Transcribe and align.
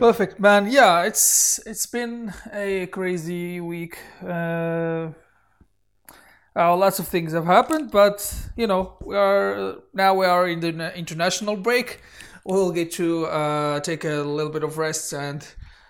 Perfect, 0.00 0.40
man. 0.40 0.66
Yeah, 0.72 1.02
it's 1.02 1.60
it's 1.66 1.84
been 1.84 2.32
a 2.54 2.86
crazy 2.86 3.60
week. 3.60 3.98
Uh, 4.24 5.10
uh, 6.56 6.74
lots 6.74 6.98
of 6.98 7.06
things 7.06 7.34
have 7.34 7.44
happened, 7.44 7.90
but 7.90 8.18
you 8.56 8.66
know 8.66 8.96
we 9.04 9.14
are 9.14 9.74
now 9.92 10.14
we 10.14 10.24
are 10.24 10.48
in 10.48 10.60
the 10.60 10.96
international 10.96 11.54
break. 11.54 12.00
We'll 12.46 12.72
get 12.72 12.92
to 12.92 13.26
uh, 13.26 13.80
take 13.80 14.04
a 14.04 14.22
little 14.22 14.50
bit 14.50 14.62
of 14.62 14.78
rest 14.78 15.12
and 15.12 15.46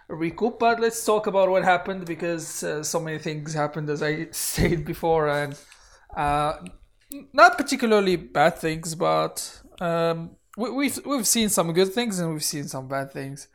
recoup. 0.09 0.58
But 0.58 0.81
let's 0.81 1.04
talk 1.04 1.29
about 1.29 1.49
what 1.49 1.63
happened 1.63 2.04
because 2.04 2.64
uh, 2.64 2.82
so 2.82 2.99
many 2.99 3.18
things 3.18 3.54
happened, 3.54 3.89
as 3.90 4.03
I 4.03 4.27
said 4.32 4.85
before, 4.85 5.29
and 5.29 5.57
uh, 6.17 6.54
not 7.32 7.57
particularly 7.57 8.17
bad 8.17 8.58
things, 8.58 8.96
but 8.96 9.63
um, 9.81 10.31
we, 10.57 10.68
we've 10.68 11.07
we've 11.07 11.29
seen 11.29 11.49
some 11.49 11.72
good 11.72 11.95
things 11.95 12.18
and 12.18 12.32
we've 12.32 12.43
seen 12.43 12.67
some 12.67 12.89
bad 12.89 13.13
things 13.13 13.46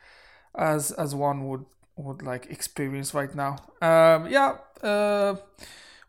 as 0.57 0.91
as 0.91 1.13
one 1.15 1.47
would 1.47 1.65
would 1.97 2.21
like 2.21 2.47
experience 2.47 3.13
right 3.13 3.33
now. 3.35 3.57
Um, 3.81 4.27
yeah, 4.27 4.57
uh, 4.83 5.35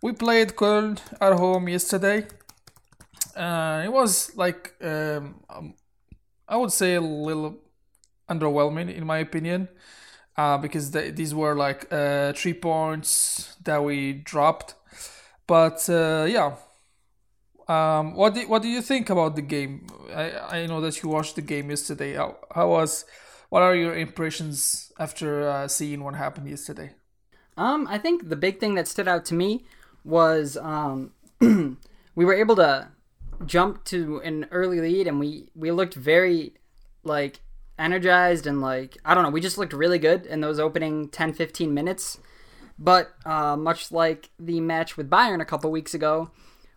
we 0.02 0.12
played 0.12 0.56
Köln 0.56 0.98
at 1.20 1.32
home 1.34 1.68
yesterday. 1.68 2.26
Uh, 3.36 3.82
it 3.84 3.92
was 3.92 4.34
like 4.36 4.74
um, 4.82 5.40
um, 5.50 5.74
I 6.48 6.56
would 6.56 6.72
say 6.72 6.94
a 6.94 7.00
little 7.00 7.58
underwhelming 8.28 8.94
in 8.94 9.06
my 9.06 9.18
opinion, 9.18 9.68
uh, 10.36 10.58
because 10.58 10.90
they, 10.90 11.10
these 11.10 11.34
were 11.34 11.54
like 11.54 11.86
uh, 11.92 12.32
three 12.32 12.54
points 12.54 13.56
that 13.64 13.82
we 13.82 14.12
dropped. 14.12 14.74
But 15.46 15.88
uh, 15.88 16.26
yeah, 16.28 16.56
um, 17.68 18.14
what 18.14 18.34
do, 18.34 18.48
what 18.48 18.62
do 18.62 18.68
you 18.68 18.82
think 18.82 19.10
about 19.10 19.36
the 19.36 19.42
game? 19.42 19.86
I, 20.14 20.62
I 20.62 20.66
know 20.66 20.80
that 20.80 21.02
you 21.02 21.08
watched 21.08 21.36
the 21.36 21.42
game 21.42 21.70
yesterday. 21.70 22.14
How, 22.14 22.36
how 22.54 22.70
was 22.70 23.04
what 23.48 23.62
are 23.62 23.74
your 23.74 23.96
impressions 23.96 24.92
after 24.98 25.48
uh, 25.48 25.68
seeing 25.68 26.02
what 26.02 26.14
happened 26.14 26.48
yesterday? 26.48 26.92
Um, 27.56 27.86
I 27.88 27.98
think 27.98 28.28
the 28.28 28.36
big 28.36 28.60
thing 28.60 28.74
that 28.74 28.88
stood 28.88 29.08
out 29.08 29.24
to 29.26 29.34
me 29.34 29.64
was 30.04 30.56
um, 30.56 31.12
we 31.40 32.24
were 32.24 32.34
able 32.34 32.56
to 32.56 32.88
jump 33.44 33.84
to 33.84 34.18
an 34.20 34.46
early 34.50 34.80
lead, 34.80 35.06
and 35.06 35.18
we 35.18 35.50
we 35.54 35.70
looked 35.70 35.94
very 35.94 36.54
like 37.02 37.40
energized 37.78 38.46
and 38.46 38.60
like 38.60 38.96
I 39.04 39.14
don't 39.14 39.22
know, 39.22 39.30
we 39.30 39.40
just 39.40 39.58
looked 39.58 39.72
really 39.72 39.98
good 39.98 40.26
in 40.26 40.40
those 40.40 40.58
opening 40.58 41.08
10 41.08 41.32
15 41.32 41.72
minutes. 41.72 42.18
But 42.78 43.14
uh, 43.24 43.56
much 43.56 43.90
like 43.90 44.30
the 44.38 44.60
match 44.60 44.98
with 44.98 45.08
Bayern 45.08 45.40
a 45.40 45.46
couple 45.46 45.70
weeks 45.70 45.94
ago, 45.94 46.30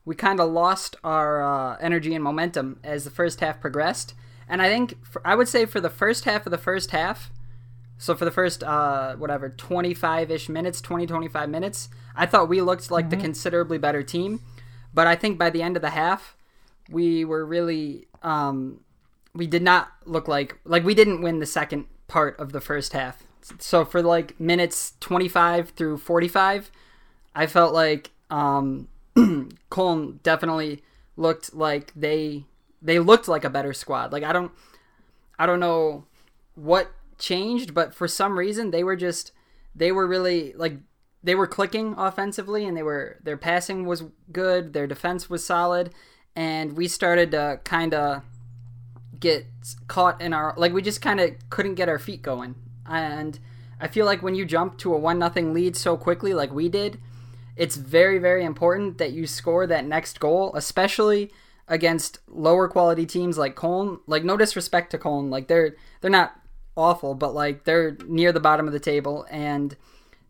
we 0.05 0.15
kind 0.15 0.39
of 0.39 0.49
lost 0.49 0.95
our 1.03 1.43
uh, 1.43 1.77
energy 1.81 2.15
and 2.15 2.23
momentum 2.23 2.79
as 2.85 3.03
the 3.03 3.09
first 3.09 3.41
half 3.41 3.59
progressed 3.59 4.13
and 4.49 4.61
I 4.61 4.67
think 4.67 5.05
for, 5.05 5.25
I 5.25 5.35
would 5.35 5.47
say 5.47 5.65
for 5.65 5.79
the 5.79 5.89
first 5.89 6.25
half 6.25 6.45
of 6.45 6.51
the 6.51 6.57
first 6.57 6.91
half, 6.91 7.31
so 7.97 8.15
for 8.15 8.25
the 8.25 8.31
first 8.31 8.63
uh, 8.63 9.15
whatever 9.15 9.49
25ish 9.49 10.49
minutes, 10.49 10.81
20 10.81 11.05
25 11.05 11.49
minutes, 11.49 11.89
I 12.15 12.25
thought 12.25 12.49
we 12.49 12.61
looked 12.61 12.89
like 12.89 13.05
mm-hmm. 13.05 13.09
the 13.11 13.17
considerably 13.17 13.77
better 13.77 14.01
team. 14.01 14.41
But 14.93 15.05
I 15.05 15.15
think 15.15 15.37
by 15.37 15.49
the 15.51 15.61
end 15.61 15.75
of 15.75 15.81
the 15.81 15.91
half, 15.91 16.35
we 16.89 17.23
were 17.23 17.45
really 17.45 18.07
um, 18.23 18.81
we 19.33 19.47
did 19.47 19.61
not 19.61 19.89
look 20.05 20.27
like 20.27 20.57
like 20.65 20.83
we 20.83 20.95
didn't 20.95 21.21
win 21.21 21.39
the 21.39 21.45
second 21.45 21.85
part 22.07 22.39
of 22.39 22.51
the 22.51 22.61
first 22.61 22.93
half. 22.93 23.23
So 23.59 23.85
for 23.85 24.01
like 24.01 24.39
minutes 24.39 24.93
25 24.99 25.69
through 25.69 25.97
45, 25.97 26.71
I 27.35 27.47
felt 27.47 27.73
like 27.73 28.11
um, 28.29 28.87
Cologne 29.69 30.19
definitely 30.23 30.83
looked 31.17 31.53
like 31.53 31.91
they 31.95 32.45
they 32.81 32.99
looked 32.99 33.27
like 33.27 33.43
a 33.43 33.49
better 33.49 33.73
squad. 33.73 34.11
Like 34.11 34.23
I 34.23 34.33
don't 34.33 34.51
I 35.37 35.45
don't 35.45 35.59
know 35.59 36.05
what 36.55 36.91
changed, 37.17 37.73
but 37.73 37.93
for 37.93 38.07
some 38.07 38.37
reason 38.37 38.71
they 38.71 38.83
were 38.83 38.95
just 38.95 39.31
they 39.75 39.91
were 39.91 40.07
really 40.07 40.53
like 40.53 40.77
they 41.23 41.35
were 41.35 41.47
clicking 41.47 41.95
offensively 41.97 42.65
and 42.65 42.75
they 42.75 42.83
were 42.83 43.17
their 43.23 43.37
passing 43.37 43.85
was 43.85 44.03
good, 44.31 44.73
their 44.73 44.87
defense 44.87 45.29
was 45.29 45.45
solid, 45.45 45.93
and 46.35 46.73
we 46.73 46.87
started 46.87 47.31
to 47.31 47.59
kind 47.63 47.93
of 47.93 48.23
get 49.19 49.45
caught 49.87 50.21
in 50.21 50.33
our 50.33 50.53
like 50.57 50.73
we 50.73 50.81
just 50.81 51.01
kind 51.01 51.19
of 51.19 51.31
couldn't 51.49 51.75
get 51.75 51.89
our 51.89 51.99
feet 51.99 52.21
going. 52.21 52.55
And 52.85 53.39
I 53.79 53.87
feel 53.87 54.05
like 54.05 54.21
when 54.21 54.35
you 54.35 54.45
jump 54.45 54.77
to 54.79 54.93
a 54.93 54.97
one 54.97 55.19
nothing 55.19 55.53
lead 55.53 55.75
so 55.75 55.97
quickly 55.97 56.33
like 56.33 56.53
we 56.53 56.69
did, 56.69 56.99
it's 57.55 57.75
very 57.75 58.17
very 58.17 58.45
important 58.45 58.97
that 58.97 59.11
you 59.11 59.27
score 59.27 59.67
that 59.67 59.85
next 59.85 60.19
goal, 60.19 60.53
especially 60.55 61.31
against 61.69 62.19
lower 62.27 62.67
quality 62.67 63.05
teams 63.05 63.37
like 63.37 63.55
Cologne. 63.55 63.99
Like 64.07 64.23
no 64.23 64.35
disrespect 64.35 64.91
to 64.91 64.97
Cologne, 64.97 65.29
like 65.29 65.47
they're 65.47 65.75
they're 66.01 66.11
not 66.11 66.35
awful, 66.75 67.15
but 67.15 67.33
like 67.33 67.63
they're 67.63 67.97
near 68.05 68.31
the 68.31 68.39
bottom 68.39 68.67
of 68.67 68.73
the 68.73 68.79
table 68.79 69.25
and 69.29 69.77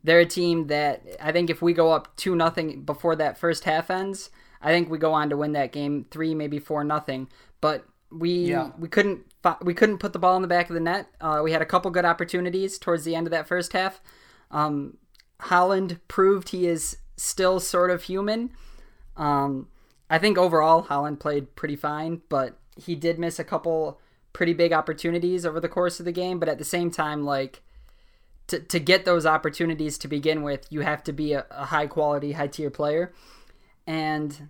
they're 0.03 0.19
a 0.19 0.25
team 0.25 0.67
that 0.67 1.03
I 1.21 1.31
think 1.31 1.49
if 1.49 1.61
we 1.61 1.73
go 1.73 1.91
up 1.91 2.15
two 2.15 2.35
nothing 2.35 2.83
before 2.83 3.15
that 3.15 3.37
first 3.37 3.63
half 3.63 3.89
ends, 3.89 4.29
I 4.61 4.71
think 4.71 4.89
we 4.89 4.97
go 4.97 5.13
on 5.13 5.29
to 5.29 5.37
win 5.37 5.53
that 5.53 5.71
game 5.71 6.05
three, 6.11 6.35
maybe 6.35 6.59
four 6.59 6.83
nothing. 6.83 7.29
But 7.61 7.85
we 8.11 8.45
yeah. 8.45 8.71
we 8.77 8.87
couldn't 8.87 9.21
we 9.61 9.73
couldn't 9.73 9.99
put 9.99 10.13
the 10.13 10.19
ball 10.19 10.35
in 10.35 10.41
the 10.41 10.47
back 10.47 10.69
of 10.69 10.73
the 10.73 10.79
net. 10.79 11.07
Uh, 11.21 11.41
we 11.43 11.51
had 11.51 11.61
a 11.61 11.65
couple 11.65 11.91
good 11.91 12.05
opportunities 12.05 12.77
towards 12.77 13.05
the 13.05 13.15
end 13.15 13.27
of 13.27 13.31
that 13.31 13.47
first 13.47 13.73
half. 13.73 14.01
Um, 14.51 14.97
Haaland 15.41 15.99
proved 16.07 16.49
he 16.49 16.67
is 16.67 16.97
still 17.15 17.59
sort 17.59 17.91
of 17.91 18.03
human. 18.03 18.51
Um, 19.15 19.67
I 20.09 20.17
think 20.17 20.37
overall 20.37 20.83
Haaland 20.83 21.19
played 21.19 21.55
pretty 21.55 21.75
fine, 21.75 22.21
but 22.29 22.57
he 22.75 22.95
did 22.95 23.19
miss 23.19 23.39
a 23.39 23.43
couple 23.43 23.99
pretty 24.33 24.53
big 24.53 24.73
opportunities 24.73 25.45
over 25.45 25.59
the 25.59 25.69
course 25.69 25.99
of 25.99 26.05
the 26.05 26.11
game. 26.11 26.39
But 26.39 26.49
at 26.49 26.57
the 26.57 26.65
same 26.65 26.91
time, 26.91 27.23
like 27.23 27.61
to 28.47 28.59
to 28.59 28.79
get 28.79 29.05
those 29.05 29.25
opportunities 29.25 29.97
to 29.99 30.07
begin 30.07 30.43
with, 30.43 30.65
you 30.69 30.81
have 30.81 31.03
to 31.03 31.13
be 31.13 31.33
a, 31.33 31.45
a 31.51 31.65
high 31.65 31.87
quality, 31.87 32.33
high 32.33 32.47
tier 32.47 32.69
player. 32.69 33.13
And 33.85 34.49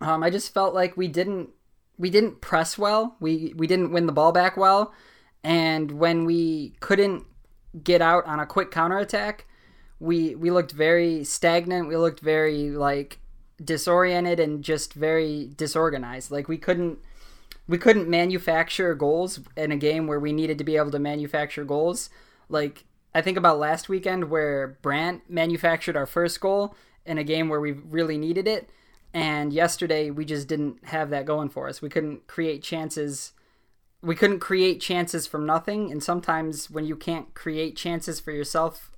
um, 0.00 0.22
I 0.22 0.30
just 0.30 0.52
felt 0.54 0.74
like 0.74 0.96
we 0.96 1.08
didn't 1.08 1.50
we 1.98 2.10
didn't 2.10 2.40
press 2.40 2.78
well. 2.78 3.16
We 3.20 3.52
we 3.56 3.66
didn't 3.66 3.92
win 3.92 4.06
the 4.06 4.12
ball 4.12 4.32
back 4.32 4.56
well. 4.56 4.92
And 5.42 5.92
when 5.92 6.24
we 6.24 6.74
couldn't 6.80 7.24
get 7.82 8.00
out 8.00 8.24
on 8.26 8.40
a 8.40 8.46
quick 8.46 8.70
counterattack, 8.70 9.46
we 9.98 10.34
we 10.34 10.50
looked 10.50 10.72
very 10.72 11.24
stagnant. 11.24 11.88
We 11.88 11.96
looked 11.96 12.20
very 12.20 12.70
like 12.70 13.18
disoriented 13.62 14.40
and 14.40 14.64
just 14.64 14.94
very 14.94 15.50
disorganized. 15.56 16.30
Like 16.30 16.48
we 16.48 16.58
couldn't 16.58 16.98
we 17.66 17.78
couldn't 17.78 18.08
manufacture 18.08 18.94
goals 18.94 19.40
in 19.56 19.72
a 19.72 19.76
game 19.76 20.06
where 20.06 20.20
we 20.20 20.32
needed 20.32 20.58
to 20.58 20.64
be 20.64 20.76
able 20.76 20.90
to 20.90 20.98
manufacture 20.98 21.64
goals. 21.64 22.10
Like 22.48 22.84
I 23.14 23.22
think 23.22 23.38
about 23.38 23.58
last 23.58 23.88
weekend 23.88 24.30
where 24.30 24.78
Brandt 24.82 25.30
manufactured 25.30 25.96
our 25.96 26.06
first 26.06 26.40
goal 26.40 26.74
in 27.06 27.18
a 27.18 27.24
game 27.24 27.48
where 27.48 27.60
we 27.60 27.72
really 27.72 28.18
needed 28.18 28.48
it. 28.48 28.68
And 29.12 29.52
yesterday 29.52 30.10
we 30.10 30.24
just 30.24 30.48
didn't 30.48 30.86
have 30.86 31.10
that 31.10 31.24
going 31.24 31.48
for 31.48 31.68
us. 31.68 31.80
We 31.80 31.88
couldn't 31.88 32.26
create 32.26 32.62
chances. 32.62 33.32
We 34.02 34.16
couldn't 34.16 34.40
create 34.40 34.80
chances 34.80 35.26
from 35.26 35.46
nothing. 35.46 35.92
And 35.92 36.02
sometimes 36.02 36.68
when 36.68 36.84
you 36.84 36.96
can't 36.96 37.32
create 37.34 37.76
chances 37.76 38.18
for 38.18 38.32
yourself 38.32 38.90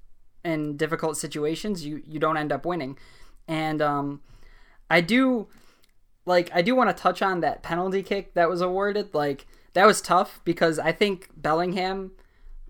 in 0.42 0.76
difficult 0.76 1.18
situations, 1.18 1.84
you, 1.84 2.02
you 2.06 2.18
don't 2.18 2.38
end 2.38 2.52
up 2.52 2.64
winning. 2.64 2.96
And 3.46 3.82
um, 3.82 4.22
I 4.90 5.00
do 5.00 5.48
like 6.24 6.50
I 6.54 6.62
do 6.62 6.74
want 6.74 6.94
to 6.94 7.02
touch 7.02 7.22
on 7.22 7.40
that 7.40 7.62
penalty 7.62 8.02
kick 8.02 8.34
that 8.34 8.48
was 8.48 8.60
awarded. 8.60 9.14
Like 9.14 9.46
that 9.72 9.86
was 9.86 10.00
tough 10.00 10.40
because 10.44 10.78
I 10.78 10.92
think 10.92 11.30
Bellingham 11.36 12.12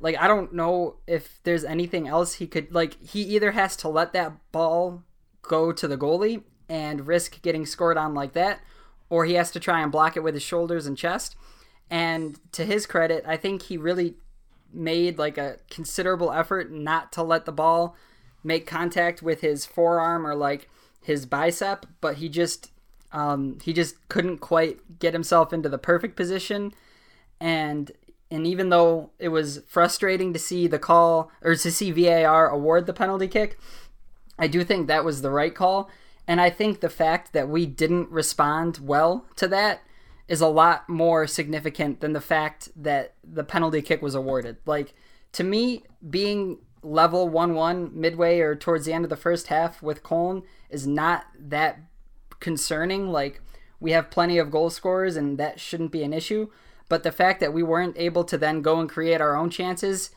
like 0.00 0.16
I 0.18 0.28
don't 0.28 0.52
know 0.52 0.96
if 1.06 1.40
there's 1.44 1.64
anything 1.64 2.06
else 2.06 2.34
he 2.34 2.46
could 2.46 2.72
like 2.72 3.02
he 3.02 3.22
either 3.22 3.52
has 3.52 3.76
to 3.76 3.88
let 3.88 4.12
that 4.12 4.32
ball 4.52 5.02
go 5.42 5.72
to 5.72 5.88
the 5.88 5.96
goalie 5.96 6.42
and 6.68 7.06
risk 7.06 7.40
getting 7.42 7.64
scored 7.64 7.96
on 7.96 8.14
like 8.14 8.32
that 8.32 8.60
or 9.08 9.24
he 9.24 9.34
has 9.34 9.50
to 9.52 9.60
try 9.60 9.82
and 9.82 9.92
block 9.92 10.16
it 10.16 10.22
with 10.22 10.34
his 10.34 10.42
shoulders 10.42 10.86
and 10.86 10.98
chest. 10.98 11.36
And 11.88 12.40
to 12.52 12.64
his 12.64 12.86
credit, 12.86 13.24
I 13.26 13.36
think 13.36 13.62
he 13.62 13.76
really 13.76 14.14
made 14.72 15.18
like 15.18 15.38
a 15.38 15.58
considerable 15.70 16.32
effort 16.32 16.72
not 16.72 17.12
to 17.12 17.22
let 17.22 17.44
the 17.44 17.52
ball 17.52 17.96
make 18.42 18.66
contact 18.66 19.22
with 19.22 19.40
his 19.40 19.64
forearm 19.64 20.26
or 20.26 20.34
like 20.34 20.68
his 21.06 21.24
bicep, 21.24 21.86
but 22.00 22.16
he 22.16 22.28
just 22.28 22.72
um, 23.12 23.58
he 23.62 23.72
just 23.72 24.08
couldn't 24.08 24.38
quite 24.38 24.98
get 24.98 25.12
himself 25.14 25.52
into 25.52 25.68
the 25.68 25.78
perfect 25.78 26.16
position, 26.16 26.74
and 27.40 27.92
and 28.28 28.44
even 28.44 28.70
though 28.70 29.10
it 29.20 29.28
was 29.28 29.62
frustrating 29.68 30.32
to 30.32 30.38
see 30.38 30.66
the 30.66 30.80
call 30.80 31.30
or 31.42 31.54
to 31.54 31.70
see 31.70 31.92
VAR 31.92 32.48
award 32.48 32.86
the 32.86 32.92
penalty 32.92 33.28
kick, 33.28 33.56
I 34.36 34.48
do 34.48 34.64
think 34.64 34.88
that 34.88 35.04
was 35.04 35.22
the 35.22 35.30
right 35.30 35.54
call, 35.54 35.88
and 36.26 36.40
I 36.40 36.50
think 36.50 36.80
the 36.80 36.90
fact 36.90 37.32
that 37.32 37.48
we 37.48 37.66
didn't 37.66 38.10
respond 38.10 38.78
well 38.82 39.26
to 39.36 39.46
that 39.48 39.82
is 40.26 40.40
a 40.40 40.48
lot 40.48 40.88
more 40.88 41.28
significant 41.28 42.00
than 42.00 42.14
the 42.14 42.20
fact 42.20 42.68
that 42.74 43.14
the 43.22 43.44
penalty 43.44 43.80
kick 43.80 44.02
was 44.02 44.16
awarded. 44.16 44.56
Like 44.66 44.92
to 45.34 45.44
me, 45.44 45.84
being 46.10 46.58
level 46.82 47.28
1 47.28 47.54
1 47.54 47.92
midway 47.94 48.40
or 48.40 48.56
towards 48.56 48.86
the 48.86 48.92
end 48.92 49.04
of 49.04 49.10
the 49.10 49.16
first 49.16 49.46
half 49.46 49.80
with 49.80 50.02
Cologne 50.02 50.42
is 50.70 50.86
not 50.86 51.26
that 51.38 51.80
concerning. 52.40 53.10
Like, 53.10 53.40
we 53.80 53.92
have 53.92 54.10
plenty 54.10 54.38
of 54.38 54.50
goal 54.50 54.70
scorers, 54.70 55.16
and 55.16 55.38
that 55.38 55.60
shouldn't 55.60 55.92
be 55.92 56.02
an 56.02 56.12
issue. 56.12 56.50
But 56.88 57.02
the 57.02 57.12
fact 57.12 57.40
that 57.40 57.52
we 57.52 57.62
weren't 57.62 57.96
able 57.98 58.24
to 58.24 58.38
then 58.38 58.62
go 58.62 58.78
and 58.80 58.88
create 58.88 59.20
our 59.20 59.36
own 59.36 59.50
chances 59.50 60.10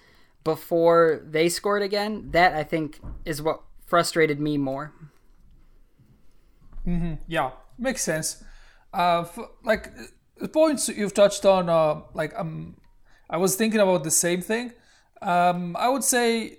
before 0.43 1.21
they 1.23 1.49
scored 1.49 1.81
again. 1.81 2.31
That 2.31 2.53
I 2.53 2.63
think 2.63 2.99
is 3.25 3.41
what 3.41 3.61
frustrated 3.85 4.39
me 4.39 4.57
more. 4.57 4.93
Mm-hmm. 6.87 7.15
Yeah, 7.27 7.51
makes 7.77 8.01
sense. 8.03 8.43
Uh, 8.93 9.21
f- 9.21 9.49
like 9.63 9.91
the 10.37 10.47
points 10.47 10.87
you've 10.89 11.13
touched 11.13 11.45
on, 11.45 11.69
uh, 11.69 12.01
like 12.13 12.37
um, 12.37 12.77
I 13.29 13.37
was 13.37 13.55
thinking 13.55 13.79
about 13.79 14.03
the 14.03 14.11
same 14.11 14.41
thing. 14.41 14.73
Um, 15.21 15.75
I 15.77 15.89
would 15.89 16.03
say, 16.03 16.58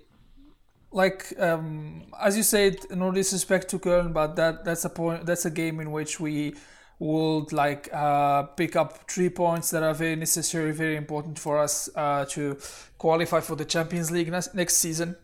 like 0.91 1.33
um, 1.39 2.03
as 2.19 2.35
you 2.35 2.43
said, 2.43 2.77
no 2.91 3.11
disrespect 3.11 3.69
to 3.69 3.79
Köln, 3.79 4.13
but 4.13 4.35
that 4.35 4.65
that's 4.65 4.85
a 4.85 4.89
point. 4.89 5.25
That's 5.25 5.45
a 5.45 5.51
game 5.51 5.79
in 5.79 5.91
which 5.91 6.19
we 6.19 6.55
would 7.01 7.51
like 7.51 7.89
uh, 7.91 8.43
pick 8.43 8.75
up 8.75 9.09
three 9.09 9.29
points 9.29 9.71
that 9.71 9.81
are 9.81 9.93
very 9.93 10.15
necessary, 10.15 10.71
very 10.71 10.95
important 10.95 11.39
for 11.39 11.57
us 11.57 11.89
uh, 11.95 12.25
to 12.25 12.57
qualify 12.99 13.39
for 13.39 13.55
the 13.55 13.65
Champions 13.65 14.11
League 14.11 14.29
next, 14.31 14.53
next 14.53 14.77
season. 14.77 15.15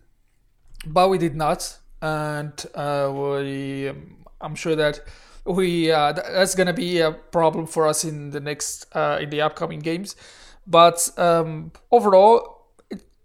But 0.88 1.10
we 1.10 1.20
did 1.20 1.36
not, 1.36 1.78
and 2.02 2.66
uh, 2.74 3.12
we, 3.14 3.90
um, 3.90 4.26
I'm 4.42 4.56
sure 4.56 4.76
that 4.76 5.02
we 5.46 5.92
uh, 5.92 6.14
th- 6.14 6.26
that's 6.32 6.56
gonna 6.56 6.74
be 6.74 7.00
a 7.00 7.12
problem 7.12 7.68
for 7.68 7.88
us 7.88 8.04
in 8.04 8.32
the 8.32 8.40
next 8.40 8.88
uh, 8.96 9.20
in 9.22 9.30
the 9.30 9.42
upcoming 9.42 9.80
games. 9.80 10.16
But 10.66 11.10
um, 11.18 11.72
overall, 11.92 12.57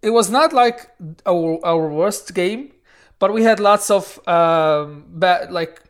it, 0.03 0.09
was 0.09 0.29
not 0.29 0.53
like 0.53 0.89
our 1.25 1.59
our 1.65 1.87
worst 1.87 2.33
game, 2.33 2.71
but 3.19 3.33
we 3.33 3.43
had 3.43 3.59
lots 3.59 3.89
of 3.89 4.19
um, 4.27 5.05
bad 5.09 5.51
like 5.51 5.81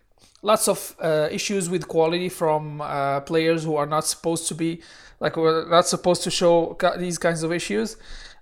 lots 0.42 0.68
of 0.68 0.95
uh, 1.00 1.27
issues 1.31 1.69
with 1.69 1.88
quality 1.88 2.30
from 2.30 2.81
uh, 2.81 3.19
players 3.21 3.63
who 3.63 3.75
are 3.75 3.86
not 3.88 4.06
supposed 4.06 4.48
to 4.48 4.56
be 4.56 4.81
like 5.19 5.38
we're 5.38 5.68
not 5.69 5.88
supposed 5.88 6.24
to 6.24 6.31
show 6.31 6.77
these 6.98 7.18
kinds 7.18 7.44
of 7.44 7.51
issues. 7.51 7.98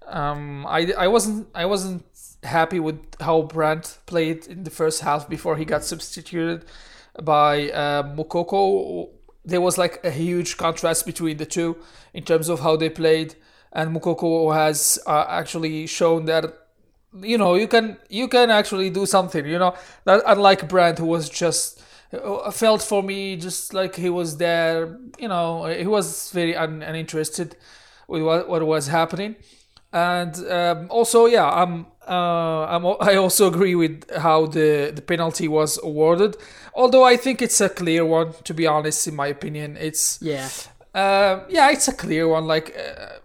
Um, 0.07 0.65
I, 0.68 0.91
I 0.97 1.07
wasn't 1.07 1.47
I 1.56 1.65
wasn't 1.65 2.03
happy 2.44 2.79
with 2.79 3.00
how 3.19 3.44
Brandt 3.44 4.00
played 4.07 4.47
in 4.47 4.63
the 4.63 4.71
first 4.71 5.01
half 5.01 5.29
before 5.29 5.57
he 5.57 5.65
got 5.65 5.83
substituted 5.83 6.65
by 7.21 7.69
uh, 7.69 8.03
Moukoko. 8.15 9.09
There 9.45 9.62
was 9.62 9.77
like 9.77 10.03
a 10.03 10.12
huge 10.12 10.57
contrast 10.57 11.06
between 11.06 11.38
the 11.38 11.45
two 11.45 11.77
in 12.13 12.24
terms 12.24 12.50
of 12.50 12.59
how 12.59 12.75
they 12.75 12.89
played, 12.89 13.35
and 13.73 13.95
Moukoko 13.95 14.53
has 14.53 15.00
uh, 15.07 15.25
actually 15.29 15.88
shown 15.88 16.25
that 16.25 16.45
you 17.21 17.38
know 17.38 17.56
you 17.56 17.68
can 17.68 17.97
you 18.09 18.27
can 18.27 18.50
actually 18.50 18.89
do 18.89 19.06
something. 19.06 19.45
You 19.45 19.59
know 19.59 19.75
that 20.06 20.23
unlike 20.25 20.68
Brandt 20.68 21.00
who 21.00 21.06
was 21.06 21.29
just 21.29 21.81
uh, 22.13 22.51
felt 22.51 22.81
for 22.81 23.01
me 23.01 23.35
just 23.35 23.73
like 23.73 23.95
he 23.95 24.09
was 24.09 24.38
there. 24.38 24.97
You 25.18 25.27
know, 25.27 25.65
he 25.65 25.88
was 25.88 26.31
very 26.31 26.56
un- 26.56 26.83
uninterested 26.83 27.56
with 28.07 28.23
what, 28.23 28.50
what 28.50 28.65
was 28.65 28.88
happening, 28.88 29.35
and 29.94 30.35
um, 30.50 30.88
also, 30.89 31.25
yeah, 31.25 31.50
I'm. 31.50 31.88
Uh, 32.07 32.65
I'm, 32.65 32.85
I 33.00 33.15
also 33.15 33.47
agree 33.47 33.75
with 33.75 34.09
how 34.17 34.47
the, 34.47 34.91
the 34.94 35.03
penalty 35.03 35.47
was 35.47 35.79
awarded, 35.83 36.35
although 36.74 37.03
I 37.03 37.15
think 37.15 37.41
it's 37.41 37.62
a 37.62 37.69
clear 37.69 38.03
one. 38.03 38.33
To 38.44 38.53
be 38.53 38.65
honest, 38.67 39.07
in 39.07 39.15
my 39.15 39.27
opinion, 39.27 39.77
it's 39.77 40.19
yeah, 40.21 40.50
uh, 40.95 41.41
yeah, 41.47 41.69
it's 41.69 41.88
a 41.88 41.94
clear 41.94 42.27
one. 42.27 42.47
Like, 42.47 42.75
uh, 42.75 43.19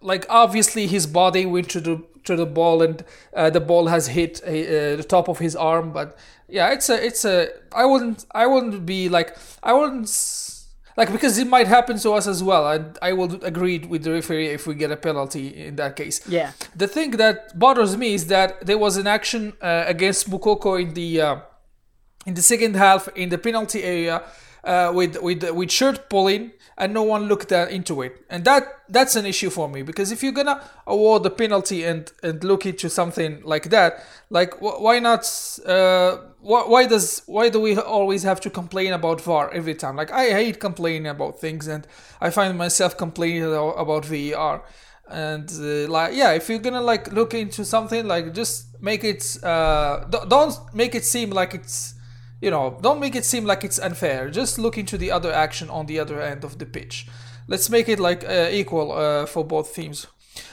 like 0.00 0.26
obviously 0.28 0.86
his 0.86 1.06
body 1.06 1.46
went 1.46 1.68
to 1.70 1.80
the 1.80 2.04
to 2.24 2.36
the 2.36 2.46
ball 2.46 2.82
and 2.82 3.04
uh, 3.34 3.50
the 3.50 3.60
ball 3.60 3.86
has 3.86 4.08
hit 4.08 4.40
uh, 4.44 4.50
the 4.96 5.06
top 5.08 5.28
of 5.28 5.38
his 5.38 5.56
arm, 5.56 5.92
but 5.92 6.16
yeah, 6.48 6.70
it's 6.70 6.88
a 6.88 7.04
it's 7.04 7.24
a 7.24 7.48
I 7.72 7.84
wouldn't 7.84 8.26
I 8.32 8.46
wouldn't 8.46 8.86
be 8.86 9.08
like 9.08 9.36
I 9.62 9.72
wouldn't 9.72 10.08
like 10.96 11.12
because 11.12 11.38
it 11.38 11.46
might 11.46 11.66
happen 11.66 11.98
to 11.98 12.12
us 12.12 12.26
as 12.26 12.42
well 12.42 12.68
and 12.70 12.98
I 13.00 13.12
will 13.12 13.42
agree 13.44 13.78
with 13.78 14.02
the 14.02 14.12
referee 14.12 14.48
if 14.48 14.66
we 14.66 14.74
get 14.74 14.90
a 14.90 14.96
penalty 14.96 15.66
in 15.66 15.76
that 15.76 15.96
case. 15.96 16.26
Yeah. 16.28 16.52
The 16.74 16.88
thing 16.88 17.12
that 17.12 17.58
bothers 17.58 17.96
me 17.96 18.14
is 18.14 18.26
that 18.26 18.66
there 18.66 18.78
was 18.78 18.96
an 18.96 19.06
action 19.06 19.52
uh, 19.60 19.84
against 19.86 20.30
Moukoko 20.30 20.80
in 20.80 20.94
the 20.94 21.20
uh, 21.20 21.36
in 22.26 22.34
the 22.34 22.42
second 22.42 22.74
half 22.76 23.08
in 23.16 23.28
the 23.28 23.38
penalty 23.38 23.82
area 23.82 24.22
uh, 24.68 24.92
with 24.94 25.16
with 25.22 25.42
with 25.50 25.70
shirt 25.70 26.10
pulling 26.10 26.52
and 26.76 26.94
no 26.94 27.02
one 27.02 27.24
looked 27.24 27.50
at, 27.52 27.70
into 27.70 28.02
it. 28.02 28.24
And 28.30 28.44
that 28.44 28.64
that's 28.88 29.16
an 29.16 29.26
issue 29.26 29.50
for 29.50 29.68
me 29.68 29.82
because 29.82 30.12
if 30.12 30.22
you're 30.22 30.32
gonna 30.32 30.62
award 30.86 31.22
the 31.22 31.30
penalty 31.30 31.84
and 31.84 32.12
and 32.22 32.44
look 32.44 32.66
into 32.66 32.88
something 32.90 33.40
like 33.44 33.70
that 33.70 34.04
like 34.30 34.54
wh- 34.58 34.80
why 34.80 34.98
not 34.98 35.24
uh, 35.66 36.16
wh- 36.40 36.68
why 36.68 36.86
does 36.86 37.22
why 37.26 37.48
do 37.48 37.60
we 37.60 37.76
always 37.76 38.22
have 38.22 38.40
to 38.42 38.50
complain 38.50 38.92
about 38.92 39.20
VAR 39.22 39.50
every 39.52 39.74
time? 39.74 39.96
Like 39.96 40.12
I 40.12 40.30
hate 40.30 40.60
complaining 40.60 41.06
about 41.06 41.40
things 41.40 41.66
and 41.66 41.86
I 42.20 42.30
find 42.30 42.56
myself 42.58 42.96
complaining 42.96 43.44
about 43.44 44.04
VAR 44.04 44.62
and 45.10 45.50
uh, 45.50 45.90
like 45.90 46.14
yeah 46.14 46.32
if 46.32 46.50
you're 46.50 46.58
gonna 46.58 46.82
like 46.82 47.10
look 47.12 47.32
into 47.32 47.64
something 47.64 48.06
like 48.06 48.34
just 48.34 48.66
make 48.82 49.02
it 49.02 49.42
uh, 49.42 50.04
don't 50.04 50.54
make 50.74 50.94
it 50.94 51.04
seem 51.04 51.30
like 51.30 51.54
it's 51.54 51.94
you 52.40 52.50
know, 52.50 52.78
don't 52.82 53.00
make 53.00 53.14
it 53.14 53.24
seem 53.24 53.44
like 53.44 53.64
it's 53.64 53.78
unfair. 53.78 54.30
Just 54.30 54.58
look 54.58 54.78
into 54.78 54.96
the 54.96 55.10
other 55.10 55.32
action 55.32 55.70
on 55.70 55.86
the 55.86 55.98
other 55.98 56.20
end 56.20 56.44
of 56.44 56.58
the 56.58 56.66
pitch. 56.66 57.06
Let's 57.46 57.70
make 57.70 57.88
it 57.88 57.98
like 57.98 58.24
uh, 58.24 58.48
equal 58.50 58.92
uh, 58.92 59.26
for 59.26 59.44
both 59.44 59.74
teams. 59.74 60.06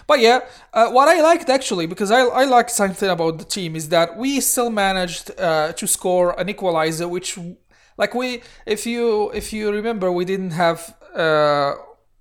But 0.07 0.19
yeah, 0.19 0.41
uh, 0.73 0.89
what 0.89 1.07
I 1.07 1.21
liked 1.21 1.49
actually, 1.49 1.85
because 1.87 2.11
I, 2.11 2.21
I 2.21 2.45
liked 2.45 2.71
something 2.71 3.09
about 3.09 3.37
the 3.37 3.45
team, 3.45 3.75
is 3.75 3.89
that 3.89 4.17
we 4.17 4.39
still 4.39 4.69
managed 4.69 5.31
uh, 5.39 5.73
to 5.73 5.87
score 5.87 6.39
an 6.39 6.49
equalizer, 6.49 7.07
which, 7.07 7.37
like 7.97 8.15
we, 8.15 8.41
if 8.65 8.85
you 8.85 9.31
if 9.31 9.53
you 9.53 9.71
remember, 9.71 10.11
we 10.11 10.25
didn't 10.25 10.51
have 10.51 10.95
uh, 11.15 11.73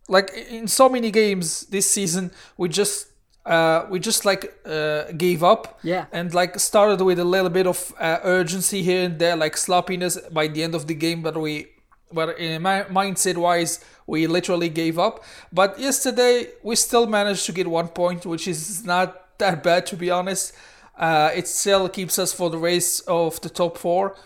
like 0.08 0.31
in 0.50 0.69
so 0.69 0.88
many 0.88 1.10
games 1.10 1.67
this 1.67 1.90
season, 1.90 2.31
we 2.56 2.69
just 2.69 3.06
uh, 3.46 3.87
we 3.91 4.00
just 4.00 4.25
like 4.25 4.58
uh, 4.64 5.05
gave 5.17 5.44
up 5.44 5.79
yeah. 5.82 6.06
and 6.12 6.32
like 6.32 6.58
started 6.58 7.02
with 7.02 7.19
a 7.19 7.25
little 7.25 7.50
bit 7.50 7.67
of 7.67 7.93
uh, 7.99 8.19
urgency 8.25 8.82
here 8.82 9.05
and 9.05 9.19
there 9.19 9.37
like 9.37 9.56
sloppiness 9.56 10.19
by 10.32 10.46
the 10.49 10.62
end 10.62 10.75
of 10.75 10.87
the 10.87 10.94
game 10.94 11.23
but 11.23 11.37
we 11.37 11.67
but 12.12 12.38
in 12.38 12.62
my 12.62 12.85
mindset 12.85 13.37
wise 13.37 13.85
we 14.06 14.26
literally 14.26 14.69
gave 14.69 14.99
up. 14.99 15.25
But 15.52 15.79
yesterday 15.79 16.49
we 16.62 16.76
still 16.76 17.06
managed 17.06 17.46
to 17.46 17.52
get 17.52 17.67
one 17.67 17.88
point 17.88 18.25
which 18.25 18.49
is 18.49 18.85
not 18.85 19.38
that 19.38 19.62
bad 19.62 19.87
to 19.87 19.96
be 19.96 20.11
honest. 20.11 20.55
Uh, 20.96 21.31
it 21.35 21.49
still 21.49 21.88
keeps 21.88 22.19
us 22.19 22.32
for 22.32 22.50
the 22.50 22.58
race 22.58 23.00
of 23.00 23.41
the 23.41 23.50
top 23.50 23.76
four. 23.76 24.17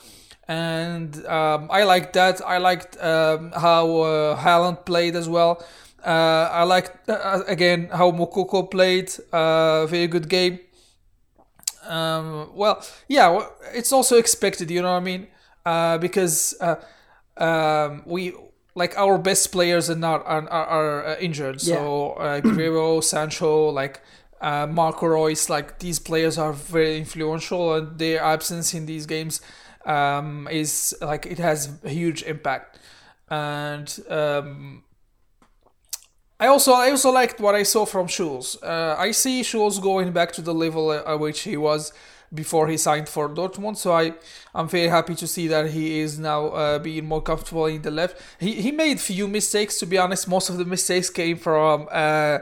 And 0.47 1.25
um, 1.27 1.69
I 1.71 1.85
liked 1.85 2.13
that. 2.15 2.41
I 2.47 2.59
liked 2.59 2.97
um, 3.03 3.53
how 3.53 4.01
uh, 4.01 4.41
Haaland 4.41 4.85
played 4.85 5.17
as 5.17 5.29
well 5.29 5.63
uh, 6.09 6.49
I 6.51 6.63
like 6.63 6.91
uh, 7.07 7.43
again 7.47 7.91
how 7.93 8.11
Moukoko 8.11 8.71
played. 8.71 9.13
Uh, 9.31 9.85
very 9.87 10.07
good 10.07 10.29
game. 10.29 10.59
Um, 11.87 12.51
well, 12.55 12.83
yeah, 13.09 13.47
it's 13.75 13.93
also 13.93 14.17
expected. 14.17 14.71
You 14.71 14.81
know 14.81 14.93
what 14.93 15.03
I 15.03 15.05
mean? 15.05 15.27
Uh, 15.67 15.99
because 15.99 16.55
uh, 16.61 16.77
um, 17.37 18.03
we 18.07 18.33
like 18.75 18.97
our 18.97 19.19
best 19.19 19.53
players 19.53 19.91
are 19.91 19.97
not 19.97 20.25
are, 20.25 20.49
are, 20.49 20.67
are 20.67 21.07
uh, 21.07 21.17
injured. 21.21 21.63
Yeah. 21.63 21.75
So 21.75 22.13
uh, 22.13 22.41
Guerreiro, 22.45 23.05
Sancho, 23.05 23.69
like 23.69 24.01
uh, 24.41 24.67
Marco 24.67 25.07
Reus, 25.07 25.51
like 25.51 25.79
these 25.81 25.99
players 25.99 26.39
are 26.39 26.55
very 26.55 26.97
influential, 26.97 27.75
and 27.75 27.99
their 27.99 28.23
absence 28.23 28.73
in 28.73 28.87
these 28.87 29.05
games 29.05 29.43
um, 29.85 30.49
is 30.51 30.95
like 31.03 31.27
it 31.27 31.39
has 31.39 31.71
a 31.85 31.91
huge 31.91 32.23
impact. 32.23 32.79
And 33.31 33.95
um, 34.09 34.85
I 36.41 36.47
also 36.47 36.73
I 36.73 36.91
also 36.91 37.11
liked 37.11 37.41
what 37.41 37.55
I 37.55 37.65
saw 37.65 37.85
from 37.85 38.07
Schulz. 38.07 38.57
Uh, 38.63 38.95
I 38.97 39.11
see 39.11 39.43
Schulz 39.43 39.81
going 39.81 40.13
back 40.13 40.33
to 40.33 40.43
the 40.43 40.55
level 40.55 40.93
at 40.93 41.19
which 41.19 41.41
he 41.41 41.57
was 41.57 41.93
before 42.33 42.69
he 42.69 42.77
signed 42.77 43.09
for 43.09 43.29
Dortmund. 43.29 43.77
So 43.77 43.93
I 43.93 44.13
I'm 44.55 44.69
very 44.69 44.87
happy 44.87 45.17
to 45.17 45.27
see 45.27 45.49
that 45.49 45.71
he 45.71 45.99
is 45.99 46.19
now 46.19 46.49
uh, 46.49 46.79
being 46.79 47.07
more 47.07 47.23
comfortable 47.23 47.67
in 47.67 47.83
the 47.83 47.91
left. 47.91 48.23
He 48.39 48.53
he 48.63 48.71
made 48.71 49.01
few 49.01 49.27
mistakes 49.27 49.79
to 49.81 49.87
be 49.87 49.99
honest. 49.99 50.29
Most 50.29 50.49
of 50.49 50.59
the 50.59 50.65
mistakes 50.65 51.11
came 51.11 51.37
from. 51.37 51.89
Uh, 51.91 52.39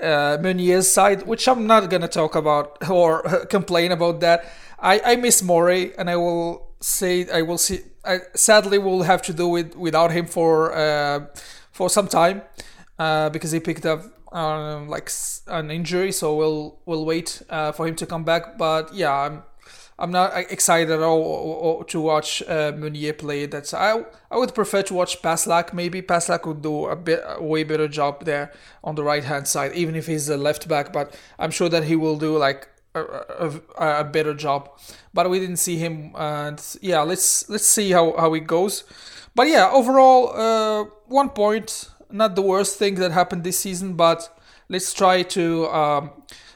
uh, 0.00 0.36
Meunier's 0.40 0.90
side, 0.90 1.22
which 1.22 1.48
I'm 1.48 1.66
not 1.66 1.88
gonna 1.88 2.08
talk 2.08 2.34
about 2.34 2.90
or 2.90 3.22
complain 3.48 3.92
about 3.92 4.20
that. 4.20 4.44
I, 4.78 5.00
I 5.02 5.16
miss 5.16 5.42
Morey, 5.42 5.96
and 5.96 6.10
I 6.10 6.16
will 6.16 6.66
say 6.80 7.26
I 7.30 7.40
will 7.42 7.58
see. 7.58 7.80
I 8.04 8.18
sadly 8.34 8.76
will 8.76 9.04
have 9.04 9.22
to 9.22 9.32
do 9.32 9.56
it 9.56 9.76
without 9.76 10.10
him 10.10 10.26
for 10.26 10.74
uh, 10.74 11.26
for 11.72 11.88
some 11.88 12.08
time 12.08 12.42
uh, 12.98 13.30
because 13.30 13.52
he 13.52 13.60
picked 13.60 13.86
up 13.86 14.02
um, 14.32 14.88
like 14.88 15.10
an 15.46 15.70
injury. 15.70 16.12
So 16.12 16.34
we'll 16.36 16.78
we'll 16.86 17.04
wait 17.04 17.42
uh, 17.48 17.72
for 17.72 17.86
him 17.86 17.96
to 17.96 18.06
come 18.06 18.24
back. 18.24 18.58
But 18.58 18.92
yeah, 18.94 19.12
I'm 19.12 19.42
I'm 19.98 20.10
not 20.10 20.36
excited 20.36 20.90
at 20.90 21.00
all 21.00 21.84
to 21.84 22.00
watch 22.00 22.42
uh, 22.42 22.72
play. 23.18 23.46
That's 23.46 23.72
I 23.72 24.04
I 24.30 24.36
would 24.36 24.54
prefer 24.54 24.82
to 24.82 24.94
watch 24.94 25.22
Passlack. 25.22 25.72
Maybe 25.72 26.02
Passlack 26.02 26.46
would 26.46 26.62
do 26.62 26.86
a 26.86 26.96
bit 26.96 27.22
a 27.24 27.42
way 27.42 27.62
better 27.64 27.86
job 27.86 28.24
there 28.24 28.52
on 28.82 28.96
the 28.96 29.04
right 29.04 29.24
hand 29.24 29.46
side, 29.46 29.72
even 29.72 29.94
if 29.94 30.06
he's 30.06 30.28
a 30.28 30.36
left 30.36 30.68
back. 30.68 30.92
But 30.92 31.14
I'm 31.38 31.52
sure 31.52 31.68
that 31.68 31.84
he 31.84 31.94
will 31.94 32.18
do 32.18 32.36
like 32.36 32.68
a, 32.94 33.02
a, 33.38 34.00
a 34.00 34.04
better 34.04 34.34
job. 34.34 34.68
But 35.12 35.30
we 35.30 35.38
didn't 35.38 35.58
see 35.58 35.76
him, 35.76 36.12
and 36.16 36.60
yeah, 36.80 37.02
let's 37.02 37.48
let's 37.48 37.66
see 37.66 37.92
how 37.92 38.16
how 38.16 38.34
it 38.34 38.46
goes. 38.48 38.82
But 39.36 39.48
yeah, 39.48 39.68
overall, 39.70 40.32
uh, 40.34 40.84
one 41.06 41.28
point, 41.30 41.90
not 42.14 42.36
the 42.36 42.42
worst 42.42 42.78
thing 42.78 42.94
that 42.96 43.10
happened 43.10 43.44
this 43.44 43.58
season, 43.58 43.94
but 43.94 44.34
let's 44.68 44.94
try 44.94 45.22
to. 45.22 45.66
Um, 45.66 46.10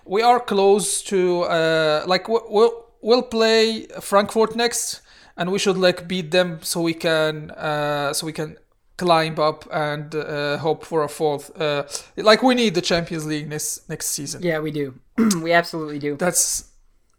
we 0.04 0.22
are 0.22 0.40
close 0.40 1.02
to 1.04 1.42
uh, 1.42 2.04
like 2.06 2.28
we'll 2.28 2.86
we'll 3.02 3.22
play 3.22 3.86
Frankfurt 4.00 4.56
next, 4.56 5.02
and 5.36 5.50
we 5.52 5.58
should 5.58 5.76
like 5.76 6.08
beat 6.08 6.30
them 6.30 6.60
so 6.62 6.80
we 6.80 6.94
can 6.94 7.50
uh, 7.50 8.12
so 8.12 8.24
we 8.24 8.32
can 8.32 8.56
climb 8.96 9.38
up 9.38 9.66
and 9.72 10.14
uh, 10.14 10.58
hope 10.58 10.84
for 10.84 11.02
a 11.04 11.08
fourth. 11.08 11.58
Uh, 11.60 11.84
like 12.16 12.42
we 12.42 12.54
need 12.54 12.74
the 12.74 12.80
Champions 12.80 13.26
League 13.26 13.48
next 13.48 13.88
next 13.88 14.06
season. 14.06 14.42
Yeah, 14.42 14.60
we 14.60 14.70
do. 14.70 14.94
we 15.42 15.52
absolutely 15.52 15.98
do. 15.98 16.16
That's 16.16 16.70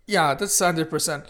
yeah, 0.07 0.33
that's 0.33 0.57
hundred 0.59 0.89
percent. 0.89 1.25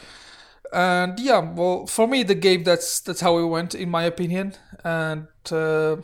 And 0.72 1.20
yeah, 1.20 1.40
well, 1.40 1.88
for 1.88 2.08
me, 2.08 2.24
the 2.24 2.36
game 2.36 2.64
that's 2.64 3.00
that's 3.02 3.22
how 3.22 3.38
it 3.40 3.46
went, 3.46 3.74
in 3.74 3.90
my 3.90 4.04
opinion. 4.04 4.54
And 4.84 5.28
uh, 5.52 5.98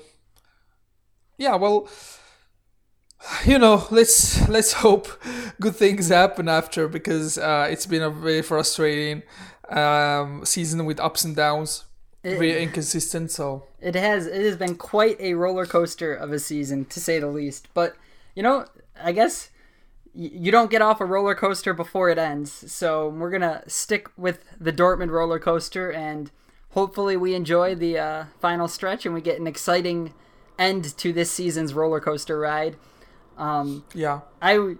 yeah, 1.37 1.55
well, 1.55 1.87
you 3.45 3.57
know, 3.57 3.85
let's 3.91 4.47
let's 4.47 4.73
hope 4.73 5.07
good 5.59 5.75
things 5.75 6.09
happen 6.09 6.47
after 6.47 6.87
because 6.87 7.37
uh, 7.37 7.67
it's 7.69 7.85
been 7.85 8.01
a 8.03 8.09
very 8.09 8.41
frustrating 8.41 9.23
um, 9.69 10.45
season 10.45 10.85
with 10.85 10.99
ups 10.99 11.23
and 11.23 11.35
downs, 11.35 11.85
It- 12.23 12.37
very 12.37 12.61
inconsistent. 12.61 13.31
So 13.31 13.63
It 13.81 13.95
has 13.95 14.27
it 14.27 14.41
has 14.45 14.57
been 14.57 14.75
quite 14.75 15.19
a 15.19 15.33
roller 15.33 15.65
coaster 15.65 16.13
of 16.13 16.31
a 16.31 16.39
season 16.39 16.85
to 16.85 16.99
say 16.99 17.19
the 17.19 17.27
least. 17.27 17.67
But 17.73 17.95
you 18.35 18.43
know, 18.43 18.65
I 19.01 19.11
guess 19.11 19.49
you 20.13 20.51
don't 20.51 20.71
get 20.71 20.81
off 20.81 21.01
a 21.01 21.05
roller 21.05 21.35
coaster 21.35 21.73
before 21.73 22.09
it 22.09 22.17
ends. 22.17 22.71
So 22.71 23.09
we're 23.09 23.31
gonna 23.31 23.63
stick 23.67 24.07
with 24.17 24.39
the 24.59 24.71
Dortmund 24.71 25.09
roller 25.11 25.39
coaster, 25.39 25.91
and 25.91 26.31
hopefully 26.69 27.17
we 27.17 27.33
enjoy 27.33 27.73
the 27.75 27.97
uh, 27.97 28.25
final 28.39 28.67
stretch 28.67 29.05
and 29.05 29.15
we 29.15 29.21
get 29.21 29.39
an 29.39 29.47
exciting 29.47 30.13
end 30.57 30.97
to 30.97 31.13
this 31.13 31.31
season's 31.31 31.73
roller 31.73 31.99
coaster 31.99 32.39
ride. 32.39 32.77
Um, 33.37 33.83
yeah, 33.93 34.21
I 34.41 34.75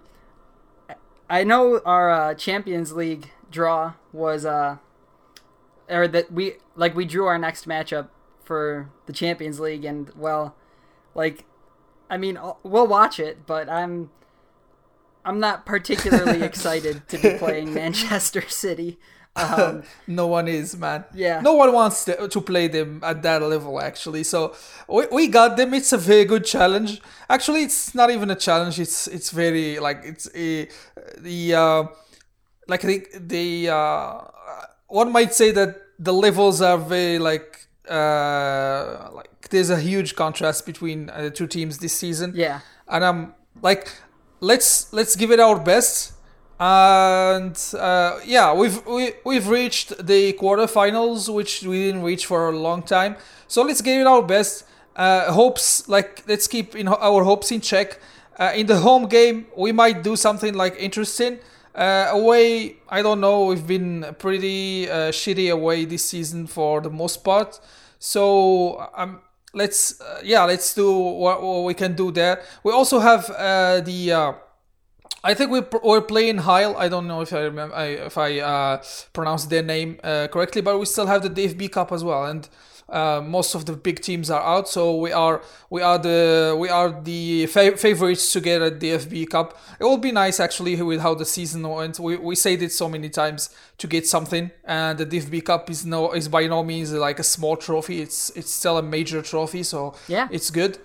I 1.28 1.44
know 1.44 1.80
our 1.84 2.10
uh, 2.10 2.34
Champions 2.34 2.92
League 2.92 3.30
draw 3.50 3.94
was 4.12 4.44
uh 4.44 4.76
or 5.88 6.08
that 6.08 6.32
we 6.32 6.54
like 6.74 6.94
we 6.94 7.04
drew 7.04 7.26
our 7.26 7.38
next 7.38 7.66
matchup 7.68 8.08
for 8.42 8.90
the 9.06 9.12
Champions 9.12 9.60
League 9.60 9.84
and 9.84 10.10
well 10.16 10.54
like 11.14 11.44
I 12.10 12.16
mean 12.16 12.38
we'll 12.62 12.86
watch 12.86 13.20
it 13.20 13.46
but 13.46 13.68
I'm 13.68 14.10
I'm 15.24 15.40
not 15.40 15.66
particularly 15.66 16.42
excited 16.44 17.08
to 17.08 17.18
be 17.18 17.38
playing 17.38 17.74
Manchester 17.74 18.48
City. 18.48 18.98
Um, 19.36 19.82
no 20.06 20.26
one 20.26 20.48
is, 20.48 20.76
man. 20.76 21.04
Yeah. 21.14 21.40
No 21.40 21.54
one 21.54 21.72
wants 21.72 22.04
to, 22.06 22.28
to 22.28 22.40
play 22.40 22.68
them 22.68 23.00
at 23.02 23.22
that 23.22 23.42
level, 23.42 23.80
actually. 23.80 24.24
So 24.24 24.54
we, 24.88 25.06
we 25.12 25.28
got 25.28 25.56
them. 25.56 25.74
It's 25.74 25.92
a 25.92 25.98
very 25.98 26.24
good 26.24 26.44
challenge. 26.44 27.00
Actually, 27.28 27.62
it's 27.62 27.94
not 27.94 28.10
even 28.10 28.30
a 28.30 28.36
challenge. 28.36 28.80
It's 28.80 29.06
it's 29.06 29.30
very 29.30 29.78
like 29.78 30.00
it's 30.04 30.28
a 30.34 30.68
the 31.18 31.54
uh, 31.54 31.84
like 32.68 32.82
the 32.82 33.06
the 33.14 33.68
uh, 33.70 34.20
one 34.88 35.12
might 35.12 35.34
say 35.34 35.50
that 35.52 35.76
the 35.98 36.12
levels 36.12 36.60
are 36.60 36.78
very 36.78 37.18
like 37.18 37.66
uh 37.88 39.08
like 39.12 39.48
there's 39.50 39.70
a 39.70 39.78
huge 39.78 40.16
contrast 40.16 40.66
between 40.66 41.08
uh, 41.08 41.22
the 41.22 41.30
two 41.30 41.46
teams 41.46 41.78
this 41.78 41.94
season 41.94 42.32
yeah. 42.34 42.60
and 42.88 43.04
I'm 43.04 43.34
like, 43.62 43.90
let's 44.40 44.92
let's 44.92 45.16
give 45.16 45.30
it 45.30 45.40
our 45.40 45.58
best. 45.58 46.12
And 46.58 47.58
uh, 47.78 48.20
yeah, 48.24 48.54
we've 48.54 48.84
we, 48.86 49.12
we've 49.24 49.48
reached 49.48 50.06
the 50.06 50.32
quarterfinals, 50.34 51.32
which 51.32 51.62
we 51.62 51.84
didn't 51.86 52.02
reach 52.02 52.24
for 52.26 52.48
a 52.48 52.56
long 52.56 52.82
time. 52.82 53.16
So 53.46 53.62
let's 53.62 53.82
give 53.82 54.00
it 54.00 54.06
our 54.06 54.22
best. 54.22 54.64
Uh, 54.94 55.30
hopes 55.32 55.86
like 55.88 56.22
let's 56.26 56.46
keep 56.46 56.74
in 56.74 56.88
our 56.88 57.24
hopes 57.24 57.52
in 57.52 57.60
check. 57.60 58.00
Uh, 58.38 58.52
in 58.54 58.66
the 58.66 58.76
home 58.78 59.06
game, 59.06 59.46
we 59.56 59.72
might 59.72 60.02
do 60.02 60.16
something 60.16 60.54
like 60.54 60.76
interesting. 60.78 61.38
Uh, 61.74 62.08
away, 62.10 62.76
I 62.88 63.02
don't 63.02 63.20
know. 63.20 63.46
We've 63.46 63.66
been 63.66 64.14
pretty 64.18 64.88
uh, 64.88 65.10
shitty 65.10 65.50
away 65.50 65.84
this 65.84 66.04
season 66.04 66.46
for 66.46 66.80
the 66.80 66.90
most 66.90 67.22
part. 67.22 67.60
So 67.98 68.88
um, 68.94 69.20
let's 69.52 70.00
uh, 70.00 70.20
yeah, 70.24 70.44
let's 70.44 70.72
do 70.74 70.90
what, 70.90 71.42
what 71.42 71.64
we 71.64 71.74
can 71.74 71.94
do 71.94 72.10
there. 72.10 72.42
We 72.64 72.72
also 72.72 72.98
have 72.98 73.28
uh, 73.28 73.82
the. 73.82 74.36
I 75.24 75.34
think 75.34 75.50
we 75.50 75.60
pr- 75.62 75.78
we're 75.82 76.00
playing 76.02 76.38
Heil. 76.38 76.76
I 76.78 76.88
don't 76.88 77.06
know 77.08 77.20
if 77.20 77.32
I 77.32 77.40
remember 77.40 77.74
I, 77.74 77.84
if 77.86 78.16
I 78.18 78.38
uh, 78.40 78.82
pronounced 79.12 79.50
their 79.50 79.62
name 79.62 79.98
uh, 80.04 80.28
correctly, 80.28 80.62
but 80.62 80.78
we 80.78 80.86
still 80.86 81.06
have 81.06 81.22
the 81.22 81.30
DFB 81.30 81.72
Cup 81.72 81.90
as 81.90 82.04
well, 82.04 82.26
and 82.26 82.48
uh, 82.88 83.20
most 83.20 83.56
of 83.56 83.66
the 83.66 83.72
big 83.72 84.00
teams 84.00 84.30
are 84.30 84.40
out. 84.42 84.68
So 84.68 84.94
we 84.96 85.10
are 85.10 85.42
we 85.68 85.82
are 85.82 85.98
the 85.98 86.56
we 86.56 86.68
are 86.68 87.00
the 87.02 87.46
fa- 87.46 87.76
favorites 87.76 88.32
to 88.34 88.40
get 88.40 88.62
a 88.62 88.70
DFB 88.70 89.28
Cup. 89.30 89.58
It 89.80 89.84
will 89.84 89.98
be 89.98 90.12
nice 90.12 90.38
actually 90.38 90.80
with 90.80 91.00
how 91.00 91.14
the 91.14 91.24
season 91.24 91.68
went. 91.68 91.98
We 91.98 92.16
we 92.16 92.36
said 92.36 92.62
it 92.62 92.70
so 92.70 92.88
many 92.88 93.08
times 93.08 93.50
to 93.78 93.88
get 93.88 94.06
something, 94.06 94.52
and 94.64 94.96
the 94.98 95.06
DFB 95.06 95.44
Cup 95.44 95.68
is 95.70 95.84
no 95.84 96.12
is 96.12 96.28
by 96.28 96.46
no 96.46 96.62
means 96.62 96.92
like 96.92 97.18
a 97.18 97.24
small 97.24 97.56
trophy. 97.56 98.00
It's 98.00 98.30
it's 98.36 98.52
still 98.52 98.78
a 98.78 98.82
major 98.82 99.22
trophy, 99.22 99.64
so 99.64 99.94
Yeah. 100.06 100.28
it's 100.30 100.50
good. 100.50 100.78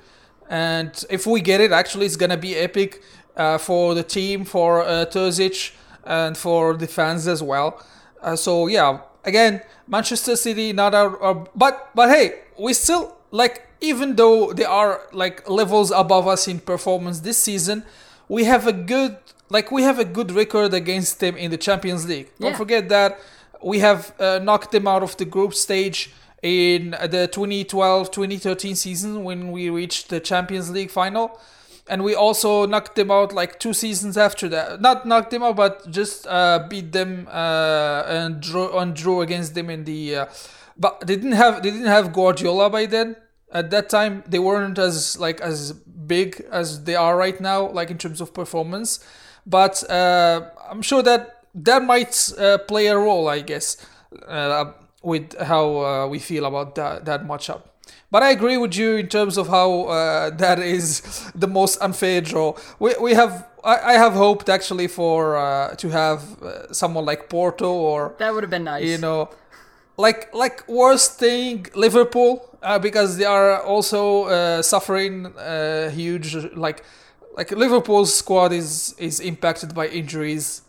And 0.49 1.05
if 1.09 1.25
we 1.25 1.39
get 1.39 1.61
it, 1.61 1.71
actually, 1.71 2.05
it's 2.07 2.17
gonna 2.17 2.35
be 2.35 2.55
epic 2.57 3.01
uh, 3.35 3.57
for 3.57 3.93
the 3.93 4.03
team, 4.03 4.45
for 4.45 4.81
uh, 4.81 5.05
Terzic, 5.05 5.73
and 6.03 6.37
for 6.37 6.75
the 6.75 6.87
fans 6.87 7.27
as 7.27 7.41
well. 7.43 7.83
Uh, 8.21 8.35
so 8.35 8.67
yeah, 8.67 8.99
again, 9.23 9.61
Manchester 9.87 10.35
City 10.35 10.73
not 10.73 10.93
our, 10.93 11.19
our, 11.21 11.47
but 11.55 11.89
but 11.95 12.09
hey, 12.09 12.41
we 12.59 12.73
still 12.73 13.17
like 13.31 13.67
even 13.81 14.15
though 14.15 14.53
they 14.53 14.65
are 14.65 15.01
like 15.11 15.49
levels 15.49 15.91
above 15.91 16.27
us 16.27 16.47
in 16.47 16.59
performance 16.59 17.21
this 17.21 17.37
season, 17.37 17.83
we 18.27 18.43
have 18.43 18.67
a 18.67 18.73
good 18.73 19.17
like 19.49 19.71
we 19.71 19.83
have 19.83 19.99
a 19.99 20.05
good 20.05 20.31
record 20.31 20.73
against 20.73 21.19
them 21.19 21.35
in 21.35 21.51
the 21.51 21.57
Champions 21.57 22.07
League. 22.07 22.29
Don't 22.39 22.55
forget 22.55 22.89
that 22.89 23.19
we 23.63 23.79
have 23.79 24.13
uh, 24.19 24.39
knocked 24.39 24.71
them 24.71 24.87
out 24.87 25.03
of 25.03 25.17
the 25.17 25.25
group 25.25 25.53
stage 25.53 26.11
in 26.41 26.91
the 26.91 27.29
2012-2013 27.31 28.75
season 28.75 29.23
when 29.23 29.51
we 29.51 29.69
reached 29.69 30.09
the 30.09 30.19
Champions 30.19 30.71
League 30.71 30.89
final 30.89 31.39
and 31.87 32.03
we 32.03 32.15
also 32.15 32.65
knocked 32.65 32.95
them 32.95 33.11
out 33.11 33.33
like 33.33 33.59
two 33.59 33.73
seasons 33.73 34.17
after 34.17 34.47
that. 34.49 34.81
Not 34.81 35.05
knocked 35.05 35.31
them 35.31 35.43
out 35.43 35.55
but 35.55 35.89
just 35.89 36.27
uh, 36.27 36.65
beat 36.69 36.91
them 36.91 37.27
uh, 37.29 38.03
and 38.07 38.41
drew 38.41 38.77
and 38.77 38.95
drew 38.95 39.21
against 39.21 39.55
them 39.55 39.69
in 39.69 39.83
the 39.85 40.15
uh, 40.15 40.25
but 40.77 41.01
they 41.01 41.15
didn't 41.15 41.33
have 41.33 41.63
they 41.63 41.71
didn't 41.71 41.87
have 41.87 42.13
Guardiola 42.13 42.69
by 42.69 42.85
then. 42.85 43.15
At 43.51 43.69
that 43.71 43.89
time 43.89 44.23
they 44.27 44.39
weren't 44.39 44.79
as 44.79 45.19
like 45.19 45.41
as 45.41 45.73
big 45.73 46.45
as 46.51 46.83
they 46.83 46.95
are 46.95 47.17
right 47.17 47.39
now 47.39 47.69
like 47.69 47.89
in 47.91 47.97
terms 47.97 48.21
of 48.21 48.33
performance. 48.33 49.05
But 49.45 49.89
uh, 49.89 50.49
I'm 50.69 50.81
sure 50.81 51.01
that 51.03 51.45
that 51.55 51.83
might 51.83 52.31
uh, 52.37 52.59
play 52.59 52.87
a 52.87 52.97
role 52.97 53.27
I 53.27 53.41
guess 53.41 53.77
uh, 54.27 54.71
with 55.03 55.37
how 55.41 56.07
we 56.07 56.19
feel 56.19 56.45
about 56.45 56.75
that 56.75 57.05
that 57.05 57.25
matchup. 57.25 57.70
But 58.09 58.23
I 58.23 58.31
agree 58.31 58.57
with 58.57 58.75
you 58.75 58.95
in 58.97 59.07
terms 59.07 59.37
of 59.37 59.47
how 59.47 59.83
uh, 59.83 60.29
that 60.43 60.59
is 60.59 61.01
the 61.33 61.47
most 61.47 61.81
unfair 61.81 62.21
draw. 62.21 62.55
We, 62.79 62.95
we 62.99 63.13
have 63.13 63.47
I, 63.63 63.93
I 63.93 63.93
have 63.93 64.13
hoped 64.13 64.49
actually 64.49 64.87
for 64.87 65.37
uh, 65.37 65.75
to 65.75 65.89
have 65.89 66.41
uh, 66.43 66.73
someone 66.73 67.05
like 67.05 67.29
Porto 67.29 67.71
or 67.71 68.15
That 68.17 68.33
would 68.33 68.43
have 68.43 68.49
been 68.49 68.63
nice. 68.65 68.83
you 68.83 68.97
know 68.97 69.29
like 69.97 70.33
like 70.33 70.67
worst 70.67 71.19
thing 71.19 71.67
Liverpool 71.75 72.43
uh, 72.63 72.79
because 72.79 73.17
they 73.17 73.25
are 73.25 73.61
also 73.61 74.23
uh, 74.25 74.61
suffering 74.61 75.25
uh, 75.37 75.89
huge 75.89 76.35
like 76.55 76.83
like 77.37 77.51
Liverpool's 77.51 78.13
squad 78.13 78.51
is 78.51 78.95
is 78.97 79.19
impacted 79.19 79.73
by 79.73 79.87
injuries. 79.87 80.63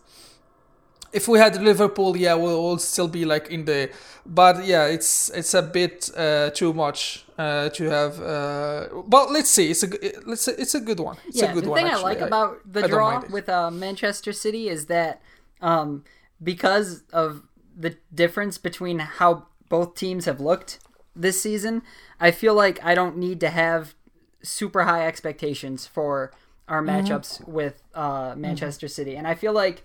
If 1.12 1.28
we 1.28 1.38
had 1.38 1.60
Liverpool, 1.60 2.16
yeah, 2.16 2.34
we'll, 2.34 2.62
we'll 2.62 2.78
still 2.78 3.08
be 3.08 3.24
like 3.24 3.50
in 3.50 3.64
the, 3.64 3.90
but 4.24 4.64
yeah, 4.64 4.86
it's 4.86 5.30
it's 5.30 5.54
a 5.54 5.62
bit 5.62 6.10
uh, 6.16 6.50
too 6.50 6.72
much 6.72 7.24
uh, 7.38 7.68
to 7.70 7.84
have. 7.90 8.20
Uh, 8.20 8.88
but 9.06 9.30
let's 9.30 9.50
see, 9.50 9.70
it's 9.70 9.82
a 9.82 9.88
let's 10.24 10.48
it's 10.48 10.74
a 10.74 10.80
good 10.80 11.00
one. 11.00 11.16
It's 11.28 11.42
yeah, 11.42 11.50
a 11.50 11.54
good 11.54 11.64
the 11.64 11.70
one. 11.70 11.78
thing 11.78 11.86
actually. 11.86 12.02
I 12.02 12.14
like 12.14 12.20
about 12.20 12.60
the 12.72 12.84
I 12.84 12.88
draw 12.88 13.22
with 13.30 13.48
uh, 13.48 13.70
Manchester 13.70 14.32
City 14.32 14.68
is 14.68 14.86
that 14.86 15.20
um, 15.60 16.04
because 16.42 17.02
of 17.12 17.42
the 17.76 17.96
difference 18.14 18.58
between 18.58 18.98
how 18.98 19.46
both 19.68 19.94
teams 19.94 20.24
have 20.24 20.40
looked 20.40 20.78
this 21.14 21.40
season, 21.42 21.82
I 22.20 22.30
feel 22.30 22.54
like 22.54 22.82
I 22.84 22.94
don't 22.94 23.16
need 23.18 23.38
to 23.40 23.50
have 23.50 23.94
super 24.42 24.84
high 24.84 25.06
expectations 25.06 25.86
for 25.86 26.32
our 26.68 26.82
Mm-hmm. 26.82 27.06
matchups 27.06 27.46
with 27.46 27.82
uh, 27.94 28.34
Manchester 28.36 28.88
City, 28.88 29.14
and 29.16 29.26
I 29.26 29.34
feel 29.34 29.52
like, 29.52 29.82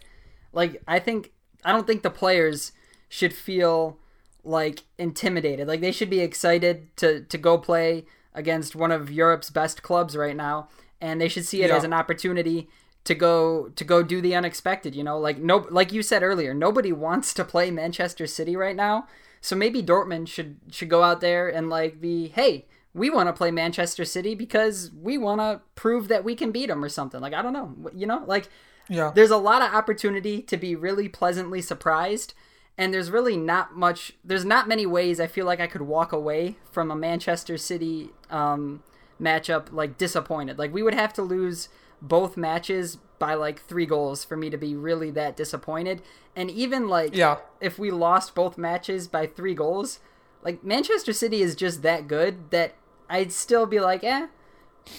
like 0.53 0.81
I 0.87 0.99
think 0.99 1.31
I 1.65 1.71
don't 1.71 1.87
think 1.87 2.03
the 2.03 2.09
players 2.09 2.71
should 3.09 3.33
feel 3.33 3.97
like 4.43 4.83
intimidated. 4.97 5.67
Like 5.67 5.81
they 5.81 5.91
should 5.91 6.09
be 6.09 6.19
excited 6.21 6.95
to 6.97 7.21
to 7.21 7.37
go 7.37 7.57
play 7.57 8.05
against 8.33 8.75
one 8.75 8.91
of 8.91 9.11
Europe's 9.11 9.49
best 9.49 9.81
clubs 9.83 10.15
right 10.15 10.35
now, 10.35 10.69
and 11.01 11.19
they 11.19 11.27
should 11.27 11.45
see 11.45 11.63
it 11.63 11.69
Yeah. 11.69 11.77
as 11.77 11.83
an 11.83 11.93
opportunity 11.93 12.69
to 13.03 13.15
go 13.15 13.69
to 13.69 13.83
go 13.83 14.03
do 14.03 14.21
the 14.21 14.35
unexpected. 14.35 14.95
You 14.95 15.03
know, 15.03 15.17
like 15.17 15.37
no, 15.39 15.67
like 15.69 15.91
you 15.91 16.01
said 16.03 16.23
earlier, 16.23 16.53
nobody 16.53 16.91
wants 16.91 17.33
to 17.35 17.43
play 17.45 17.71
Manchester 17.71 18.27
City 18.27 18.55
right 18.55 18.75
now. 18.75 19.07
So 19.41 19.55
maybe 19.55 19.81
Dortmund 19.83 20.27
should 20.27 20.57
should 20.71 20.89
go 20.89 21.03
out 21.03 21.21
there 21.21 21.47
and 21.47 21.69
like 21.69 22.01
be, 22.01 22.27
hey, 22.29 22.65
we 22.93 23.09
want 23.09 23.27
to 23.27 23.33
play 23.33 23.51
Manchester 23.51 24.03
City 24.05 24.35
because 24.35 24.91
we 24.99 25.17
want 25.17 25.39
to 25.41 25.61
prove 25.75 26.07
that 26.07 26.23
we 26.23 26.35
can 26.35 26.51
beat 26.51 26.67
them 26.67 26.83
or 26.83 26.89
something. 26.89 27.21
Like 27.21 27.33
I 27.33 27.41
don't 27.41 27.53
know, 27.53 27.73
you 27.95 28.05
know, 28.07 28.23
like 28.27 28.49
Yeah. 28.89 29.11
there's 29.13 29.31
a 29.31 29.37
lot 29.37 29.61
of 29.61 29.73
opportunity 29.73 30.41
to 30.43 30.57
be 30.57 30.75
really 30.75 31.09
pleasantly 31.09 31.61
surprised 31.61 32.33
and 32.77 32.93
there's 32.93 33.09
really 33.11 33.35
not 33.37 33.75
much 33.75 34.13
there's 34.23 34.45
not 34.45 34.67
many 34.67 34.85
ways 34.85 35.19
i 35.19 35.27
feel 35.27 35.45
like 35.45 35.59
i 35.59 35.67
could 35.67 35.81
walk 35.81 36.11
away 36.13 36.57
from 36.71 36.89
a 36.91 36.95
manchester 36.95 37.57
city 37.57 38.09
um, 38.29 38.83
matchup 39.21 39.71
like 39.71 39.97
disappointed 39.97 40.57
like 40.57 40.73
we 40.73 40.83
would 40.83 40.93
have 40.93 41.11
to 41.13 41.21
lose 41.21 41.69
both 42.01 42.37
matches 42.37 42.97
by 43.19 43.33
like 43.33 43.61
three 43.63 43.85
goals 43.87 44.23
for 44.23 44.37
me 44.37 44.49
to 44.49 44.57
be 44.57 44.75
really 44.75 45.09
that 45.11 45.35
disappointed 45.35 46.01
and 46.35 46.51
even 46.51 46.87
like 46.87 47.15
Yeah. 47.15 47.37
if 47.59 47.79
we 47.79 47.89
lost 47.89 48.35
both 48.35 48.57
matches 48.57 49.07
by 49.07 49.25
three 49.25 49.55
goals 49.55 49.99
like 50.43 50.63
manchester 50.63 51.13
city 51.13 51.41
is 51.41 51.55
just 51.55 51.81
that 51.81 52.07
good 52.07 52.51
that 52.51 52.75
i'd 53.09 53.31
still 53.31 53.65
be 53.65 53.79
like 53.79 54.03
eh 54.03 54.27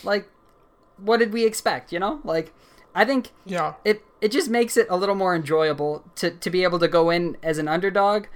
like 0.03 0.29
what 0.97 1.19
did 1.19 1.33
we 1.33 1.45
expect 1.47 1.93
you 1.93 2.01
know 2.01 2.21
like 2.25 2.53
i 3.01 3.05
think 3.05 3.31
Yeah. 3.45 3.75
it 3.85 4.03
it 4.21 4.31
just 4.33 4.49
makes 4.51 4.77
it 4.77 4.87
a 4.91 4.97
little 4.97 5.15
more 5.15 5.35
enjoyable 5.35 5.93
to 6.17 6.31
to 6.45 6.51
be 6.51 6.63
able 6.65 6.79
to 6.81 6.89
go 6.89 7.11
in 7.11 7.37
as 7.43 7.57
an 7.59 7.69
underdog. 7.69 8.27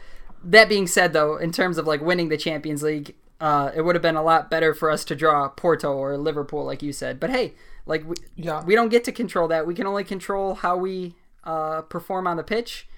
That 0.44 0.68
being 0.68 0.86
said, 0.86 1.12
though, 1.12 1.36
in 1.36 1.50
terms 1.52 1.76
of 1.78 1.86
like 1.86 2.00
winning 2.00 2.28
the 2.28 2.36
Champions 2.36 2.82
League, 2.82 3.14
uh, 3.40 3.70
it 3.76 3.82
would 3.82 3.94
have 3.96 4.02
been 4.08 4.16
a 4.16 4.22
lot 4.32 4.50
better 4.50 4.74
for 4.74 4.90
us 4.90 5.04
to 5.06 5.14
draw 5.16 5.48
Porto 5.48 5.92
or 5.92 6.16
Liverpool, 6.16 6.64
like 6.64 6.82
you 6.82 6.92
said. 6.92 7.18
But 7.20 7.30
hey, 7.30 7.54
like 7.86 8.02
we, 8.08 8.14
Yeah. 8.36 8.64
we 8.64 8.74
don't 8.76 8.88
get 8.96 9.02
to 9.04 9.12
control 9.12 9.46
that. 9.48 9.66
We 9.66 9.74
can 9.74 9.86
only 9.86 10.04
control 10.04 10.54
how 10.54 10.76
we 10.76 11.14
uh, 11.44 11.82
perform 11.82 12.26
on 12.28 12.36
the 12.36 12.42
pitch, 12.54 12.88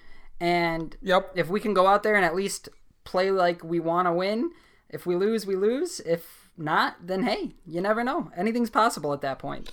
and 0.41 0.97
Yep. 1.03 1.33
if 1.35 1.49
we 1.49 1.61
can 1.61 1.73
go 1.75 1.87
out 1.87 2.03
there 2.03 2.15
and 2.17 2.25
at 2.25 2.35
least 2.35 2.69
play 3.05 3.31
like 3.31 3.63
we 3.65 3.81
want 3.81 4.07
to 4.09 4.13
win, 4.13 4.51
if 4.91 5.07
we 5.07 5.15
lose, 5.17 5.47
we 5.47 5.57
lose. 5.57 6.01
If 6.01 6.51
not, 6.57 6.97
then 7.07 7.23
hey, 7.25 7.53
you 7.67 7.81
never 7.81 8.03
know. 8.05 8.31
Anything's 8.37 8.71
possible 8.71 9.13
at 9.15 9.21
that 9.23 9.39
point. 9.39 9.71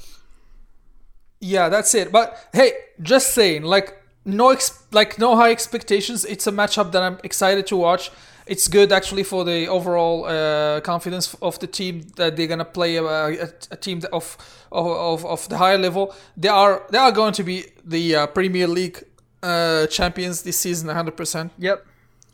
Yeah, 1.42 1.70
that's 1.70 1.94
it. 1.96 2.12
But 2.12 2.38
hey, 2.54 2.72
just 3.02 3.34
saying, 3.34 3.64
like 3.64 3.98
no 4.26 4.50
ex- 4.52 4.84
like 4.92 5.18
no 5.20 5.36
high 5.36 5.52
expectations. 5.52 6.24
It's 6.26 6.48
a 6.48 6.52
matchup 6.52 6.92
that 6.94 7.02
I'm 7.04 7.18
excited 7.24 7.66
to 7.68 7.76
watch. 7.78 8.12
It's 8.48 8.68
good 8.68 8.92
actually 8.92 9.24
for 9.24 9.44
the 9.46 9.68
overall 9.68 10.26
uh, 10.26 10.82
confidence 10.82 11.36
of 11.42 11.58
the 11.60 11.68
team 11.68 12.02
that 12.18 12.36
they're 12.36 12.48
gonna 12.48 12.66
play 12.66 12.98
a, 12.98 13.04
a, 13.04 13.48
a 13.72 13.76
team 13.78 14.02
of, 14.14 14.38
of 14.72 15.26
of 15.26 15.50
the 15.50 15.58
higher 15.58 15.78
level. 15.78 16.14
They 16.38 16.50
are 16.50 16.84
they 16.92 16.98
are 17.00 17.12
going 17.12 17.34
to 17.34 17.44
be 17.44 17.66
the 17.84 18.16
uh, 18.16 18.28
Premier 18.28 18.68
League 18.68 19.04
uh, 19.44 19.88
champions 19.88 20.44
this 20.44 20.58
season, 20.58 20.88
100. 20.88 21.18
percent 21.18 21.52
Yep. 21.58 21.86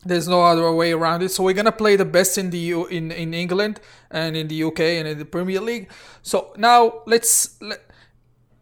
there's 0.04 0.28
no 0.28 0.42
other 0.42 0.70
way 0.72 0.92
around 0.92 1.22
it. 1.22 1.30
So 1.30 1.42
we're 1.44 1.54
gonna 1.54 1.72
play 1.72 1.96
the 1.96 2.04
best 2.04 2.36
in 2.38 2.50
the 2.50 2.58
U- 2.58 2.86
in 2.86 3.10
in 3.12 3.32
England 3.34 3.80
and 4.10 4.36
in 4.36 4.48
the 4.48 4.62
UK 4.64 4.80
and 4.80 5.08
in 5.08 5.18
the 5.18 5.24
Premier 5.24 5.60
League. 5.60 5.88
So 6.22 6.52
now 6.56 7.02
let's 7.06 7.56
let, 7.60 7.80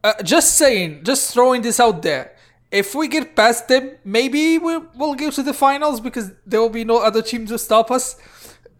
uh, 0.06 0.22
just 0.22 0.54
saying, 0.54 1.02
just 1.02 1.32
throwing 1.34 1.62
this 1.62 1.80
out 1.80 2.02
there. 2.02 2.32
If 2.70 2.94
we 2.94 3.08
get 3.08 3.34
past 3.34 3.66
them, 3.66 3.92
maybe 4.04 4.56
we'll, 4.58 4.86
we'll 4.94 5.14
go 5.14 5.30
to 5.30 5.42
the 5.42 5.52
finals 5.52 6.00
because 6.00 6.30
there 6.46 6.60
will 6.60 6.76
be 6.82 6.84
no 6.84 6.98
other 6.98 7.22
team 7.22 7.46
to 7.46 7.58
stop 7.58 7.90
us. 7.90 8.16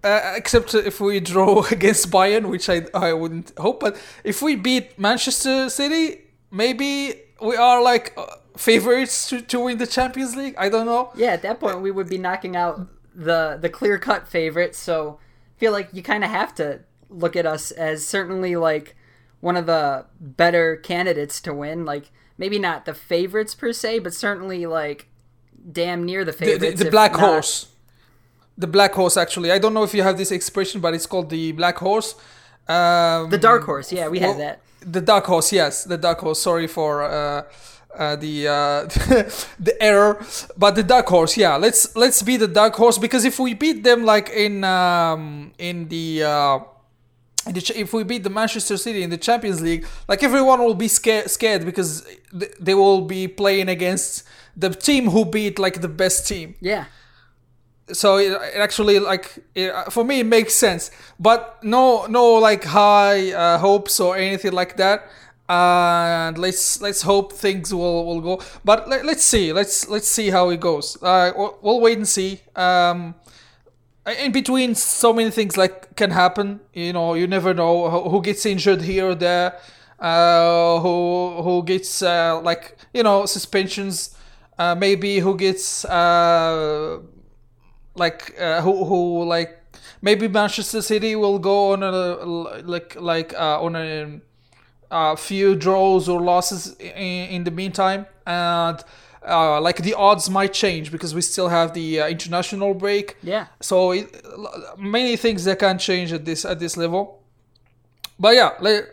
Uh, 0.04 0.34
except 0.36 0.72
if 0.74 1.00
we 1.00 1.18
draw 1.18 1.64
against 1.70 2.10
Bayern, 2.10 2.48
which 2.48 2.68
I 2.68 2.86
I 2.94 3.12
wouldn't 3.12 3.52
hope. 3.58 3.80
But 3.80 3.96
if 4.22 4.40
we 4.40 4.54
beat 4.54 4.98
Manchester 4.98 5.68
City, 5.68 6.04
maybe 6.52 7.14
we 7.40 7.56
are 7.56 7.82
like 7.82 8.14
uh, 8.16 8.26
favorites 8.56 9.28
to, 9.30 9.40
to 9.42 9.58
win 9.58 9.78
the 9.78 9.86
Champions 9.86 10.36
League. 10.36 10.54
I 10.56 10.68
don't 10.68 10.86
know. 10.86 11.10
Yeah, 11.16 11.32
at 11.32 11.42
that 11.42 11.58
point 11.58 11.80
we 11.80 11.90
would 11.90 12.08
be 12.08 12.18
knocking 12.18 12.54
out 12.54 12.86
the 13.16 13.58
the 13.60 13.68
clear 13.68 13.98
cut 13.98 14.28
favorites. 14.28 14.78
So 14.78 15.18
I 15.56 15.58
feel 15.58 15.72
like 15.72 15.88
you 15.92 16.02
kind 16.04 16.22
of 16.22 16.30
have 16.30 16.54
to 16.56 16.80
look 17.10 17.34
at 17.34 17.46
us 17.46 17.72
as 17.72 18.06
certainly 18.06 18.54
like 18.54 18.94
one 19.46 19.56
of 19.56 19.66
the 19.66 20.04
better 20.20 20.66
candidates 20.90 21.40
to 21.46 21.54
win. 21.62 21.84
Like 21.92 22.10
maybe 22.36 22.58
not 22.58 22.84
the 22.84 22.94
favorites 22.94 23.54
per 23.54 23.72
se, 23.72 24.00
but 24.00 24.12
certainly 24.12 24.66
like 24.66 25.00
damn 25.80 26.04
near 26.04 26.24
the 26.24 26.32
the, 26.32 26.38
favorites. 26.38 26.78
the, 26.78 26.84
the 26.84 26.86
if 26.86 26.90
black 26.98 27.12
not- 27.12 27.20
horse 27.28 27.52
the 28.58 28.66
black 28.76 28.92
horse 29.00 29.16
actually 29.24 29.50
i 29.56 29.58
don't 29.62 29.74
know 29.74 29.82
if 29.82 29.92
you 29.96 30.02
have 30.08 30.16
this 30.16 30.30
expression 30.30 30.80
but 30.80 30.94
it's 30.94 31.06
called 31.12 31.28
the 31.28 31.52
black 31.52 31.76
horse 31.86 32.14
um, 32.68 33.28
The 33.30 33.38
dark 33.50 33.64
horse. 33.64 33.88
Yeah, 33.92 34.08
we 34.14 34.18
have 34.26 34.38
that. 34.38 34.56
the 34.96 35.02
dark 35.12 35.24
horse 35.32 35.48
yes 35.52 35.84
the 35.84 35.98
dark 36.06 36.18
horse 36.24 36.40
sorry 36.48 36.66
for 36.78 37.02
uh, 37.02 37.42
uh, 38.02 38.16
the 38.24 38.34
uh, 38.48 38.54
the 39.68 39.74
error 39.80 40.12
but 40.56 40.72
the 40.80 40.82
dark 40.94 41.06
horse 41.16 41.36
yeah 41.36 41.56
let's 41.64 41.82
let's 42.02 42.22
be 42.30 42.36
the 42.44 42.48
dark 42.60 42.74
horse 42.82 42.96
because 43.06 43.24
if 43.30 43.36
we 43.38 43.50
beat 43.64 43.78
them 43.88 44.00
like 44.12 44.28
in 44.30 44.54
um, 44.64 45.52
in 45.68 45.88
the 45.88 46.06
uh, 46.34 46.58
in 46.58 46.64
the 46.64 46.64
ch- 47.34 47.35
if 47.54 47.92
we 47.92 48.02
beat 48.04 48.22
the 48.24 48.30
Manchester 48.30 48.76
City 48.76 49.02
in 49.02 49.10
the 49.10 49.18
Champions 49.18 49.60
League, 49.60 49.86
like 50.08 50.22
everyone 50.22 50.60
will 50.60 50.74
be 50.74 50.88
scared, 50.88 51.30
scared 51.30 51.64
because 51.64 52.04
th- 52.38 52.52
they 52.60 52.74
will 52.74 53.02
be 53.02 53.28
playing 53.28 53.68
against 53.68 54.24
the 54.56 54.70
team 54.70 55.10
who 55.10 55.24
beat 55.24 55.58
like 55.58 55.80
the 55.80 55.88
best 55.88 56.26
team. 56.26 56.54
Yeah. 56.60 56.86
so 57.92 58.16
it, 58.18 58.32
it 58.32 58.58
actually 58.58 58.98
like 58.98 59.38
it, 59.54 59.72
for 59.90 60.04
me 60.04 60.20
it 60.20 60.26
makes 60.26 60.54
sense. 60.54 60.90
But 61.20 61.58
no 61.62 62.06
no 62.06 62.34
like 62.34 62.64
high 62.64 63.32
uh, 63.32 63.58
hopes 63.58 64.00
or 64.00 64.16
anything 64.16 64.52
like 64.52 64.76
that. 64.76 65.08
And 65.48 66.36
let's 66.38 66.80
let's 66.82 67.02
hope 67.02 67.32
things 67.32 67.72
will 67.72 68.04
will 68.04 68.20
go. 68.20 68.42
But 68.64 68.88
let, 68.88 69.04
let's 69.04 69.22
see. 69.24 69.52
Let's 69.52 69.88
let's 69.88 70.08
see 70.08 70.30
how 70.30 70.48
it 70.50 70.58
goes. 70.58 71.00
Uh 71.00 71.32
we'll, 71.36 71.58
we'll 71.62 71.80
wait 71.80 71.98
and 71.98 72.08
see. 72.08 72.40
Um 72.56 73.14
in 74.06 74.32
between 74.32 74.74
so 74.74 75.12
many 75.12 75.30
things 75.30 75.56
like 75.56 75.94
can 75.96 76.10
happen 76.10 76.60
you 76.72 76.92
know 76.92 77.14
you 77.14 77.26
never 77.26 77.52
know 77.52 77.90
who, 77.90 78.22
gets 78.22 78.46
injured 78.46 78.82
here 78.82 79.08
or 79.08 79.14
there 79.14 79.58
uh 79.98 80.78
who 80.80 81.42
who 81.42 81.62
gets 81.64 82.02
uh 82.02 82.40
like 82.42 82.76
you 82.92 83.02
know 83.02 83.26
suspensions 83.26 84.16
uh 84.58 84.74
maybe 84.74 85.18
who 85.18 85.36
gets 85.36 85.84
uh 85.86 86.98
like 87.96 88.38
uh, 88.38 88.60
who 88.60 88.84
who 88.84 89.24
like 89.24 89.58
maybe 90.02 90.28
Manchester 90.28 90.82
City 90.82 91.16
will 91.16 91.38
go 91.38 91.72
on 91.72 91.82
a 91.82 91.92
like 92.62 92.94
like 93.00 93.34
uh, 93.34 93.60
on 93.60 93.74
a, 93.76 94.20
a 94.90 95.16
few 95.16 95.56
draws 95.56 96.08
or 96.08 96.20
losses 96.20 96.76
in, 96.78 97.28
in 97.36 97.44
the 97.44 97.50
meantime 97.50 98.06
and 98.26 98.84
uh, 99.26 99.60
like 99.60 99.82
the 99.82 99.94
odds 99.94 100.30
might 100.30 100.52
change 100.52 100.90
because 100.92 101.14
we 101.14 101.20
still 101.20 101.48
have 101.48 101.74
the 101.74 102.00
uh, 102.00 102.08
international 102.08 102.74
break. 102.74 103.16
Yeah. 103.22 103.46
so 103.60 103.92
it, 103.92 104.06
many 104.78 105.16
things 105.16 105.44
that 105.44 105.58
can 105.58 105.78
change 105.78 106.12
at 106.12 106.24
this 106.24 106.44
at 106.44 106.58
this 106.58 106.76
level. 106.76 107.22
But 108.18 108.34
yeah 108.34 108.52
like, 108.60 108.84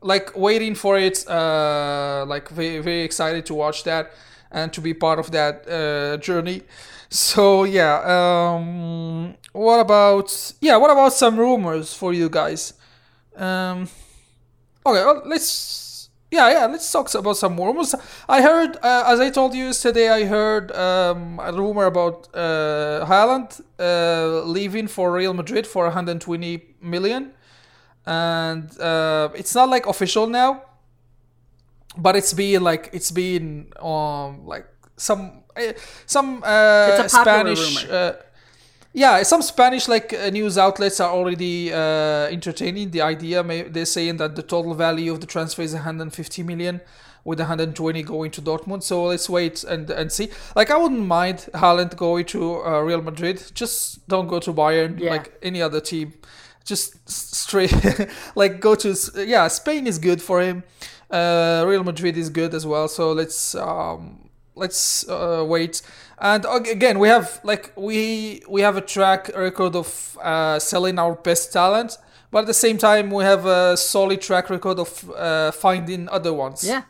like 0.00 0.36
waiting 0.36 0.74
for 0.74 0.96
it 0.98 1.28
uh 1.28 2.24
like 2.26 2.48
very 2.48 2.78
very 2.80 3.02
excited 3.02 3.44
to 3.46 3.54
watch 3.54 3.84
that 3.84 4.12
and 4.50 4.72
to 4.72 4.80
be 4.80 4.94
part 4.94 5.18
of 5.18 5.30
that 5.32 5.68
uh, 5.68 6.16
journey. 6.18 6.62
So 7.10 7.64
yeah 7.64 8.00
um 8.06 9.34
what 9.52 9.80
about 9.80 10.52
yeah 10.60 10.76
what 10.78 10.90
about 10.90 11.12
some 11.12 11.36
rumors 11.38 11.92
for 11.92 12.12
you 12.14 12.28
guys? 12.30 12.72
Um 13.36 13.88
okay 14.86 15.04
well, 15.04 15.22
let's 15.26 15.50
yeah 16.34 16.50
yeah 16.50 16.66
let's 16.66 16.90
talk 16.90 17.06
about 17.14 17.36
some 17.36 17.56
rumors 17.56 17.94
i 18.28 18.42
heard 18.42 18.76
uh, 18.82 19.04
as 19.12 19.20
i 19.20 19.30
told 19.30 19.54
you 19.54 19.66
yesterday 19.66 20.08
i 20.08 20.24
heard 20.24 20.72
um, 20.72 21.38
a 21.40 21.52
rumor 21.52 21.86
about 21.86 22.28
uh, 22.34 23.06
Haaland 23.10 23.60
uh, 23.78 24.42
leaving 24.56 24.88
for 24.88 25.12
real 25.12 25.32
madrid 25.34 25.66
for 25.66 25.84
120 25.84 26.62
million. 26.80 27.32
And 28.06 28.68
uh, 28.78 29.30
it's 29.34 29.54
not 29.54 29.70
like 29.70 29.86
official 29.86 30.26
now 30.26 30.50
but 31.96 32.16
it's 32.16 32.32
been 32.32 32.62
like 32.62 32.90
it's 32.92 33.10
been 33.10 33.72
um 33.80 34.44
like 34.46 34.66
some 34.96 35.44
uh, 35.56 35.72
some 36.06 36.42
uh, 36.42 36.98
It's 37.00 37.14
a 37.14 37.18
Spanish 37.20 37.88
uh, 37.88 38.14
yeah 38.94 39.22
some 39.24 39.42
Spanish 39.42 39.88
like 39.88 40.12
uh, 40.14 40.30
news 40.30 40.56
outlets 40.56 41.00
are 41.00 41.10
already 41.12 41.72
uh, 41.72 42.28
entertaining 42.30 42.90
the 42.90 43.02
idea. 43.02 43.42
May- 43.44 43.68
they're 43.68 43.84
saying 43.86 44.16
that 44.18 44.36
the 44.36 44.42
total 44.42 44.74
value 44.74 45.12
of 45.12 45.20
the 45.20 45.26
transfer 45.26 45.62
is 45.62 45.74
150 45.74 46.42
million 46.44 46.80
with 47.24 47.38
120 47.40 48.02
going 48.02 48.30
to 48.30 48.42
Dortmund. 48.42 48.82
So 48.82 49.04
let's 49.04 49.28
wait 49.28 49.64
and 49.64 49.90
and 49.90 50.10
see. 50.12 50.28
Like 50.54 50.70
I 50.70 50.76
wouldn't 50.76 51.06
mind 51.06 51.48
Haaland 51.54 51.96
going 51.96 52.26
to 52.26 52.64
uh, 52.64 52.80
Real 52.80 53.02
Madrid. 53.02 53.42
Just 53.54 54.06
don't 54.08 54.28
go 54.28 54.38
to 54.40 54.52
Bayern 54.52 54.98
Yeah. 55.00 55.10
like 55.10 55.38
any 55.42 55.60
other 55.62 55.80
team. 55.80 56.12
Just 56.64 57.08
straight 57.10 57.74
like 58.36 58.60
go 58.60 58.74
to 58.74 58.94
yeah 59.26 59.48
Spain 59.48 59.86
is 59.86 59.98
good 59.98 60.20
for 60.22 60.40
him. 60.40 60.62
Uh, 61.10 61.64
Real 61.66 61.84
Madrid 61.84 62.16
is 62.16 62.30
good 62.30 62.54
as 62.54 62.64
well. 62.66 62.88
So 62.88 63.12
let's 63.12 63.54
um, 63.54 64.28
let's 64.54 65.06
uh, 65.08 65.44
wait 65.46 65.82
and 66.18 66.46
again 66.48 66.98
we 66.98 67.08
have 67.08 67.40
like 67.44 67.72
we 67.76 68.42
we 68.48 68.60
have 68.60 68.76
a 68.76 68.80
track 68.80 69.30
record 69.36 69.74
of 69.74 70.18
uh, 70.22 70.58
selling 70.58 70.98
our 70.98 71.14
best 71.14 71.52
talent 71.52 71.98
but 72.34 72.40
at 72.40 72.46
the 72.46 72.54
same 72.54 72.78
time 72.78 73.12
we 73.12 73.22
have 73.22 73.46
a 73.46 73.76
solid 73.76 74.20
track 74.20 74.50
record 74.50 74.80
of 74.80 75.08
uh, 75.10 75.52
finding 75.52 76.08
other 76.08 76.32
ones. 76.32 76.64
Yeah. 76.64 76.82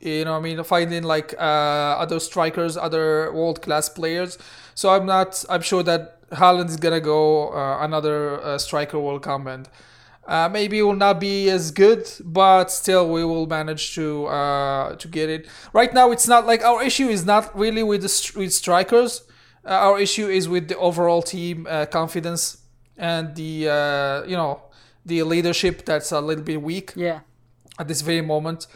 you 0.00 0.24
know 0.24 0.32
what 0.32 0.38
I 0.38 0.40
mean? 0.40 0.64
Finding 0.64 1.02
like 1.02 1.34
uh, 1.34 2.00
other 2.00 2.18
strikers 2.18 2.78
other 2.78 3.30
world 3.30 3.60
class 3.60 3.90
players. 3.90 4.38
So 4.74 4.88
I'm 4.88 5.04
not 5.04 5.44
I'm 5.50 5.60
sure 5.60 5.82
that 5.82 6.26
Haaland 6.30 6.70
is 6.70 6.78
gonna 6.78 7.02
go 7.02 7.50
uh, 7.50 7.84
another 7.84 8.42
uh, 8.42 8.56
striker 8.56 8.98
will 8.98 9.20
come 9.20 9.46
and 9.46 9.68
Uh, 10.26 10.48
maybe 10.48 10.78
it 10.78 10.82
will 10.82 10.94
not 10.94 11.18
be 11.18 11.48
as 11.50 11.70
good, 11.72 12.08
but 12.24 12.70
still 12.70 13.08
we 13.10 13.24
will 13.24 13.46
manage 13.46 13.94
to 13.94 14.26
uh, 14.26 14.94
to 14.96 15.08
get 15.08 15.28
it. 15.28 15.46
Right 15.72 15.92
now, 15.92 16.12
it's 16.12 16.28
not 16.28 16.46
like 16.46 16.62
our 16.64 16.82
issue 16.82 17.08
is 17.08 17.24
not 17.24 17.56
really 17.58 17.82
with 17.82 18.02
the 18.02 18.32
with 18.38 18.52
strikers. 18.52 19.22
Uh, 19.64 19.70
our 19.70 19.98
issue 20.00 20.28
is 20.28 20.48
with 20.48 20.68
the 20.68 20.76
overall 20.78 21.22
team 21.22 21.66
uh, 21.68 21.86
confidence 21.86 22.58
and 22.96 23.34
the 23.34 23.68
uh, 23.68 24.22
you 24.28 24.36
know 24.36 24.62
the 25.06 25.22
leadership 25.22 25.84
that's 25.84 26.12
a 26.12 26.20
little 26.20 26.44
bit 26.44 26.62
weak 26.62 26.92
Yeah. 26.96 27.20
at 27.78 27.88
this 27.88 28.02
very 28.02 28.22
moment. 28.22 28.66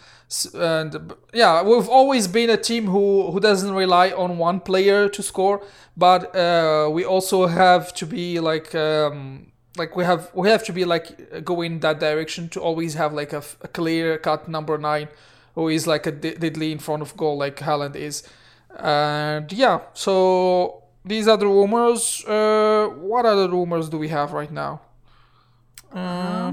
And 0.55 1.13
yeah, 1.33 1.63
we've 1.63 1.89
always 1.89 2.27
been 2.27 2.51
a 2.51 2.57
team 2.57 2.87
who 2.87 3.31
who 3.31 3.39
doesn't 3.41 3.75
rely 3.75 4.11
on 4.11 4.39
one 4.39 4.61
player 4.61 5.09
to 5.11 5.23
score, 5.23 5.63
but 5.97 6.35
uh, 6.35 6.89
we 6.91 7.05
also 7.05 7.47
have 7.47 7.93
to 7.95 8.07
be 8.07 8.41
like 8.41 8.75
um, 8.75 9.53
like 9.77 9.97
we 9.97 10.05
have 10.05 10.31
we 10.35 10.49
have 10.49 10.65
to 10.65 10.73
be 10.73 10.85
like 10.85 11.45
go 11.45 11.63
in 11.63 11.81
that 11.81 11.99
direction 12.01 12.49
to 12.51 12.61
always 12.61 12.95
have 12.95 13.13
like 13.13 13.33
a 13.33 13.41
clear 13.73 14.19
cut 14.19 14.49
number 14.49 14.79
nine 14.79 15.09
who 15.55 15.69
is 15.69 15.87
like 15.87 16.07
a 16.07 16.13
de- 16.13 16.37
deadly 16.37 16.73
in 16.73 16.79
front 16.79 17.03
of 17.03 17.17
goal 17.17 17.37
like 17.37 17.57
Haaland 17.57 17.97
is. 17.97 18.29
And 18.77 19.53
yeah, 19.53 19.81
so 19.95 20.83
these 21.05 21.29
are 21.29 21.37
the 21.37 21.47
rumors. 21.47 22.25
Uh, 22.25 22.89
what 22.97 23.25
other 23.25 23.49
rumors 23.49 23.89
do 23.89 23.99
we 23.99 24.09
have 24.09 24.33
right 24.33 24.51
now? 24.51 24.81
Uh, 25.93 26.53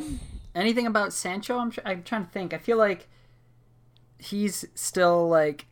Anything 0.53 0.85
about 0.85 1.13
Sancho? 1.13 1.57
I'm, 1.57 1.71
tr- 1.71 1.79
I'm 1.85 2.03
trying 2.03 2.25
to 2.25 2.31
think. 2.31 2.53
I 2.53 2.57
feel 2.57 2.77
like 2.77 3.07
he's 4.19 4.65
still 4.75 5.27
like 5.27 5.65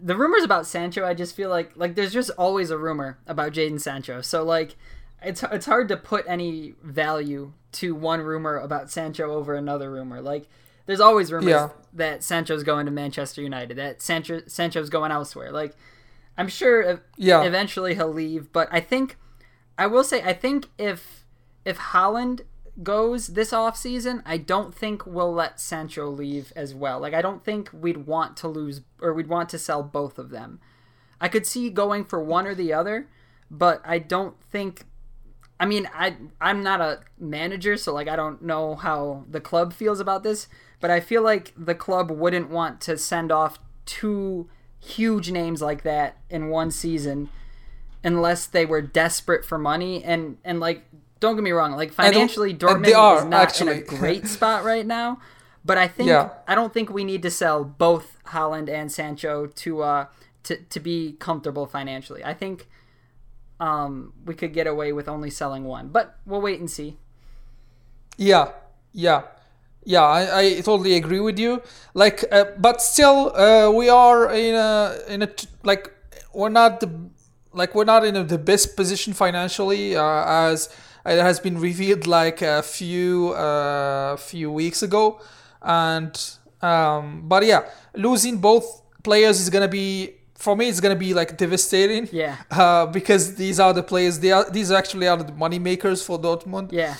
the 0.00 0.16
rumors 0.16 0.42
about 0.42 0.66
Sancho. 0.66 1.04
I 1.04 1.14
just 1.14 1.36
feel 1.36 1.50
like 1.50 1.72
like 1.76 1.94
there's 1.94 2.12
just 2.12 2.30
always 2.30 2.70
a 2.70 2.78
rumor 2.78 3.18
about 3.26 3.52
Jadon 3.52 3.80
Sancho. 3.80 4.20
So 4.22 4.42
like 4.42 4.76
it's 5.22 5.42
it's 5.42 5.66
hard 5.66 5.88
to 5.88 5.96
put 5.96 6.24
any 6.28 6.74
value 6.82 7.52
to 7.72 7.94
one 7.94 8.20
rumor 8.20 8.56
about 8.56 8.90
Sancho 8.90 9.32
over 9.32 9.54
another 9.54 9.90
rumor. 9.90 10.20
Like 10.20 10.48
there's 10.86 11.00
always 11.00 11.30
rumors 11.32 11.50
Yeah. 11.50 11.68
that 11.94 12.22
Sancho's 12.24 12.62
going 12.62 12.86
to 12.86 12.92
Manchester 12.92 13.42
United, 13.42 13.76
that 13.76 14.00
Sancho 14.00 14.42
Sancho's 14.46 14.90
going 14.90 15.10
elsewhere. 15.12 15.50
Like 15.52 15.74
I'm 16.36 16.48
sure 16.48 16.82
ev- 16.82 17.00
Yeah. 17.16 17.42
eventually 17.42 17.94
he'll 17.94 18.12
leave, 18.12 18.52
but 18.52 18.68
I 18.70 18.80
think 18.80 19.16
I 19.76 19.86
will 19.86 20.04
say 20.04 20.22
I 20.22 20.32
think 20.32 20.68
if 20.78 21.24
if 21.64 21.78
Haaland 21.78 22.42
goes 22.82 23.28
this 23.28 23.50
offseason, 23.50 24.22
I 24.24 24.36
don't 24.38 24.72
think 24.72 25.04
we'll 25.04 25.32
let 25.32 25.58
Sancho 25.60 26.08
leave 26.08 26.52
as 26.54 26.74
well. 26.76 27.00
Like 27.00 27.12
I 27.12 27.20
don't 27.22 27.44
think 27.44 27.70
we'd 27.72 28.06
want 28.06 28.36
to 28.38 28.48
lose 28.48 28.82
or 29.02 29.12
we'd 29.12 29.26
want 29.26 29.48
to 29.50 29.58
sell 29.58 29.82
both 29.82 30.16
of 30.18 30.30
them. 30.30 30.60
I 31.20 31.26
could 31.28 31.44
see 31.44 31.70
going 31.70 32.04
for 32.04 32.22
one 32.22 32.46
or 32.46 32.54
the 32.54 32.72
other, 32.72 33.08
but 33.50 33.82
I 33.84 33.98
don't 33.98 34.36
think 34.52 34.86
I 35.60 35.66
mean, 35.66 35.88
I 35.92 36.16
I'm 36.40 36.62
not 36.62 36.80
a 36.80 37.00
manager, 37.18 37.76
so 37.76 37.92
like 37.92 38.08
I 38.08 38.16
don't 38.16 38.42
know 38.42 38.76
how 38.76 39.24
the 39.28 39.40
club 39.40 39.72
feels 39.72 40.00
about 40.00 40.22
this, 40.22 40.48
but 40.80 40.90
I 40.90 41.00
feel 41.00 41.22
like 41.22 41.52
the 41.56 41.74
club 41.74 42.10
wouldn't 42.10 42.50
want 42.50 42.80
to 42.82 42.96
send 42.96 43.32
off 43.32 43.58
two 43.84 44.48
huge 44.80 45.30
names 45.30 45.60
like 45.60 45.82
that 45.82 46.18
in 46.30 46.48
one 46.48 46.70
season 46.70 47.28
unless 48.04 48.46
they 48.46 48.64
were 48.64 48.80
desperate 48.80 49.44
for 49.44 49.58
money 49.58 50.04
and 50.04 50.38
and 50.44 50.60
like 50.60 50.84
don't 51.20 51.34
get 51.34 51.42
me 51.42 51.50
wrong, 51.50 51.72
like 51.72 51.92
financially 51.92 52.54
Dortmund 52.54 52.94
are, 52.94 53.18
is 53.18 53.24
not 53.24 53.42
actually. 53.42 53.72
in 53.72 53.78
a 53.78 53.82
great 53.82 54.26
spot 54.36 54.62
right 54.64 54.86
now, 54.86 55.18
but 55.64 55.76
I 55.76 55.88
think 55.88 56.08
Yeah. 56.08 56.30
I 56.46 56.54
don't 56.54 56.72
think 56.72 56.90
we 56.90 57.02
need 57.02 57.22
to 57.22 57.30
sell 57.30 57.64
both 57.64 58.18
Haaland 58.26 58.68
and 58.68 58.92
Sancho 58.92 59.46
to 59.46 59.82
uh 59.82 60.06
to 60.44 60.56
to 60.56 60.80
be 60.80 61.16
comfortable 61.18 61.66
financially. 61.66 62.24
I 62.24 62.34
think 62.34 62.68
um, 63.60 64.12
we 64.24 64.34
could 64.34 64.52
get 64.52 64.66
away 64.66 64.92
with 64.92 65.08
only 65.08 65.30
selling 65.30 65.64
one, 65.64 65.88
but 65.88 66.16
we'll 66.26 66.40
wait 66.40 66.60
and 66.60 66.70
see. 66.70 66.96
Yeah, 68.16 68.52
yeah, 68.92 69.22
yeah. 69.84 70.02
I, 70.02 70.38
I 70.38 70.60
totally 70.60 70.94
agree 70.94 71.20
with 71.20 71.38
you. 71.38 71.62
Like, 71.94 72.24
uh, 72.30 72.46
but 72.58 72.82
still, 72.82 73.34
uh, 73.36 73.70
we 73.70 73.88
are 73.88 74.32
in 74.32 74.54
a 74.54 74.98
in 75.08 75.22
a 75.22 75.26
t- 75.26 75.48
like 75.62 75.92
we're 76.34 76.48
not 76.48 76.80
the 76.80 76.90
like 77.52 77.74
we're 77.74 77.84
not 77.84 78.04
in 78.04 78.16
a, 78.16 78.24
the 78.24 78.38
best 78.38 78.76
position 78.76 79.12
financially 79.12 79.96
uh, 79.96 80.24
as 80.26 80.68
it 81.06 81.20
has 81.20 81.40
been 81.40 81.58
revealed 81.58 82.06
like 82.06 82.42
a 82.42 82.62
few 82.62 83.30
uh, 83.30 84.16
few 84.16 84.50
weeks 84.50 84.82
ago, 84.82 85.20
and 85.62 86.14
um, 86.60 87.28
but 87.28 87.44
yeah, 87.44 87.68
losing 87.94 88.38
both 88.38 88.82
players 89.02 89.40
is 89.40 89.50
gonna 89.50 89.68
be 89.68 90.17
for 90.44 90.52
me. 90.58 90.64
It's 90.70 90.80
gonna 90.84 91.02
be 91.08 91.12
like 91.20 91.30
devastating. 91.44 92.04
Yeah. 92.22 92.34
Uh, 92.50 92.86
because 92.98 93.22
these 93.42 93.58
are 93.64 93.72
the 93.80 93.82
players. 93.92 94.14
They 94.24 94.32
are 94.36 94.46
these 94.58 94.70
actually 94.80 95.06
are 95.12 95.18
the 95.28 95.32
money 95.44 95.58
makers 95.70 96.00
for 96.06 96.16
Dortmund 96.26 96.66
Yeah, 96.72 96.94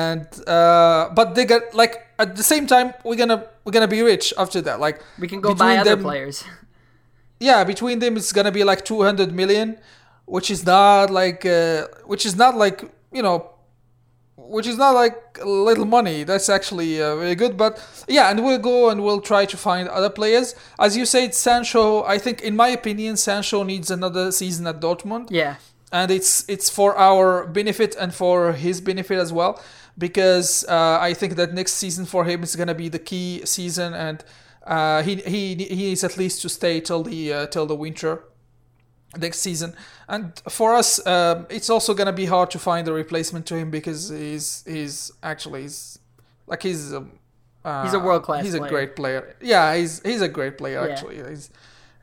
and 0.00 0.26
uh 0.56 1.02
but 1.18 1.26
they 1.36 1.44
get 1.52 1.62
like 1.82 1.94
at 2.18 2.30
the 2.38 2.42
same 2.52 2.64
time 2.74 2.88
we're 3.06 3.20
gonna 3.22 3.38
we're 3.64 3.72
gonna 3.78 3.88
be 3.96 4.02
rich 4.12 4.26
after 4.42 4.60
that 4.66 4.76
like 4.86 4.96
we 5.22 5.26
can 5.32 5.40
go 5.46 5.54
buy 5.54 5.72
other 5.78 5.90
them- 5.96 6.02
players. 6.10 6.36
yeah 7.48 7.64
between 7.72 7.98
them 8.02 8.12
it's 8.18 8.32
gonna 8.32 8.52
be 8.52 8.64
like 8.70 8.84
200 8.84 9.32
million 9.32 9.78
which 10.26 10.50
is 10.50 10.60
not 10.66 11.10
like 11.10 11.46
uh 11.46 11.86
which 12.12 12.24
is 12.26 12.34
not 12.36 12.52
like 12.64 12.78
you 13.12 13.22
know 13.26 13.38
which 14.50 14.66
is 14.66 14.76
not 14.76 14.94
like 14.94 15.16
little 15.44 15.84
money. 15.86 16.24
That's 16.24 16.48
actually 16.48 17.00
uh, 17.00 17.16
very 17.16 17.34
good 17.34 17.56
but 17.56 17.72
yeah 18.08 18.30
and 18.30 18.44
we'll 18.44 18.58
go 18.58 18.90
and 18.90 19.02
we'll 19.04 19.20
try 19.20 19.46
to 19.46 19.56
find 19.56 19.88
other 19.88 20.10
players. 20.10 20.54
As 20.78 20.96
you 20.96 21.06
said 21.06 21.34
sancho 21.34 22.02
i 22.04 22.18
think 22.18 22.42
in 22.42 22.54
my 22.56 22.68
opinion 22.68 23.16
sancho 23.16 23.62
needs 23.62 23.90
another 23.90 24.32
season 24.32 24.66
at 24.66 24.80
dortmund. 24.80 25.28
Yeah, 25.30 25.56
and 25.92 26.10
it's 26.10 26.48
it's 26.48 26.68
for 26.70 26.96
our 26.96 27.46
benefit 27.46 27.96
and 27.96 28.14
for 28.14 28.52
his 28.52 28.80
benefit 28.80 29.18
as 29.18 29.32
well 29.32 29.60
because 29.98 30.64
uh, 30.68 30.98
I 31.00 31.14
think 31.14 31.36
that 31.36 31.52
next 31.52 31.74
season 31.74 32.06
for 32.06 32.24
him 32.24 32.42
is 32.42 32.56
gonna 32.56 32.74
be 32.74 32.88
the 32.88 32.98
key 32.98 33.42
season 33.44 33.92
and 33.92 34.24
uh, 34.66 35.02
he 35.02 35.16
he 35.16 35.54
he 35.54 35.76
needs 35.88 36.04
at 36.04 36.16
least 36.16 36.42
to 36.42 36.48
stay 36.48 36.80
till 36.80 37.02
the 37.02 37.32
uh, 37.32 37.46
till 37.46 37.66
the 37.66 37.74
winter 37.74 38.22
next 39.18 39.40
season 39.40 39.74
and 40.08 40.40
for 40.48 40.74
us 40.74 41.04
um, 41.06 41.46
it's 41.50 41.68
also 41.68 41.94
gonna 41.94 42.12
be 42.12 42.26
hard 42.26 42.50
to 42.50 42.58
find 42.58 42.86
a 42.88 42.92
replacement 42.92 43.44
to 43.46 43.56
him 43.56 43.70
because 43.70 44.08
he's 44.08 44.62
he's 44.66 45.10
actually 45.22 45.62
he's 45.62 45.98
like 46.46 46.62
he's 46.62 46.92
um, 46.94 47.10
uh, 47.64 47.82
He's 47.84 47.92
a 47.94 47.98
world-class 47.98 48.44
he's 48.44 48.54
player. 48.56 48.66
a 48.66 48.68
great 48.70 48.96
player 48.96 49.36
yeah 49.40 49.74
he's 49.76 50.00
he's 50.04 50.20
a 50.22 50.28
great 50.28 50.56
player 50.56 50.84
Yeah. 50.86 50.92
actually 50.92 51.16
he's 51.28 51.50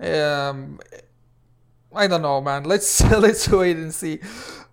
um 0.01 0.79
I 1.95 2.05
don't 2.05 2.21
know, 2.21 2.41
man. 2.41 2.63
Let's 2.65 3.01
let's 3.25 3.47
wait 3.49 3.77
and 3.77 3.91
see. 3.93 4.19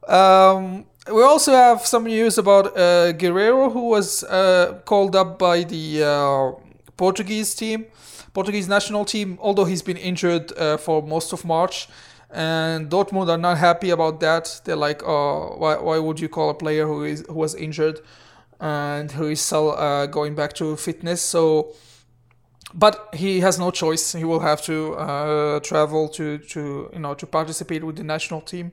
Um, 0.07 0.85
we 1.11 1.23
also 1.23 1.53
have 1.53 1.87
some 1.87 2.05
news 2.05 2.37
about 2.39 2.67
uh, 2.77 3.13
Guerreiro, 3.15 3.73
who 3.73 3.89
was 3.89 4.25
uh, 4.25 4.81
called 4.85 5.17
up 5.17 5.39
by 5.39 5.63
the 5.65 6.03
uh, 6.05 6.53
Portuguese 6.97 7.55
team, 7.55 7.87
Portuguese 8.35 8.69
national 8.69 9.05
team. 9.05 9.39
Although 9.41 9.65
he's 9.65 9.81
been 9.81 9.97
injured 9.97 10.53
uh, 10.59 10.77
for 10.77 11.03
most 11.03 11.33
of 11.33 11.45
March, 11.45 11.89
and 12.35 12.91
Dortmund 12.91 13.29
are 13.29 13.39
not 13.39 13.59
happy 13.59 13.91
about 13.91 14.21
that. 14.21 14.61
They're 14.65 14.77
like, 14.77 15.03
"Oh, 15.05 15.55
why, 15.59 15.77
why 15.77 15.99
would 15.99 16.21
you 16.21 16.29
call 16.29 16.51
a 16.51 16.55
player 16.55 16.87
who 16.87 17.05
is 17.05 17.25
who 17.29 17.35
was 17.35 17.55
injured 17.55 18.01
and 18.61 19.11
who 19.13 19.29
is 19.29 19.41
still 19.41 19.73
uh, 19.73 20.07
going 20.07 20.35
back 20.35 20.53
to 20.55 20.77
fitness?" 20.77 21.23
So 21.23 21.75
but 22.75 23.09
he 23.15 23.41
has 23.41 23.59
no 23.59 23.71
choice. 23.71 24.13
He 24.13 24.25
will 24.25 24.41
have 24.41 24.61
to 24.63 24.95
uh, 24.95 25.61
travel 25.61 26.09
to, 26.09 26.39
to 26.39 26.91
you 26.93 26.99
know 26.99 27.15
to 27.15 27.27
participate 27.27 27.85
with 27.85 27.97
the 27.97 28.05
national 28.05 28.41
team. 28.41 28.73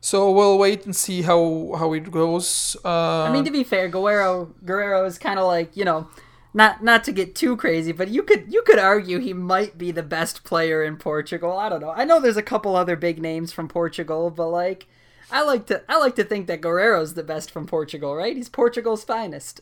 So 0.00 0.30
we'll 0.30 0.58
wait 0.58 0.86
and 0.86 0.96
see 0.96 1.22
how 1.22 1.74
how 1.78 1.92
it 1.92 2.10
goes. 2.10 2.76
Uh, 2.84 3.24
I 3.24 3.32
mean 3.32 3.44
to 3.44 3.50
be 3.50 3.62
fair, 3.62 3.90
Guerreiro 3.90 4.52
Guerreiro 4.64 5.06
is 5.06 5.18
kind 5.18 5.38
of 5.38 5.46
like 5.46 5.76
you 5.76 5.84
know, 5.84 6.08
not 6.56 6.82
not 6.82 7.04
to 7.04 7.12
get 7.12 7.34
too 7.34 7.54
crazy, 7.56 7.92
but 7.92 8.08
you 8.08 8.22
could 8.22 8.52
you 8.52 8.62
could 8.62 8.78
argue 8.78 9.18
he 9.18 9.34
might 9.34 9.76
be 9.76 9.92
the 9.92 10.02
best 10.02 10.42
player 10.42 10.82
in 10.82 10.96
Portugal. 10.96 11.52
I 11.58 11.68
don't 11.68 11.82
know. 11.82 11.90
I 11.90 12.04
know 12.04 12.18
there's 12.18 12.38
a 12.38 12.42
couple 12.42 12.74
other 12.74 12.96
big 12.96 13.20
names 13.20 13.52
from 13.52 13.68
Portugal, 13.68 14.30
but 14.30 14.48
like. 14.48 14.88
I 15.28 15.42
like 15.42 15.66
to 15.66 15.82
I 15.88 15.98
like 15.98 16.14
to 16.16 16.24
think 16.24 16.46
that 16.46 16.60
Guerreiro's 16.60 17.14
the 17.14 17.24
best 17.24 17.50
from 17.50 17.66
Portugal, 17.66 18.14
right? 18.14 18.36
He's 18.36 18.48
Portugal's 18.48 19.02
finest. 19.02 19.60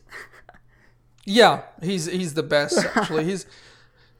yeah, 1.25 1.63
he's 1.81 2.05
he's 2.05 2.35
the 2.35 2.43
best. 2.43 2.85
Actually, 2.95 3.23
he's 3.23 3.47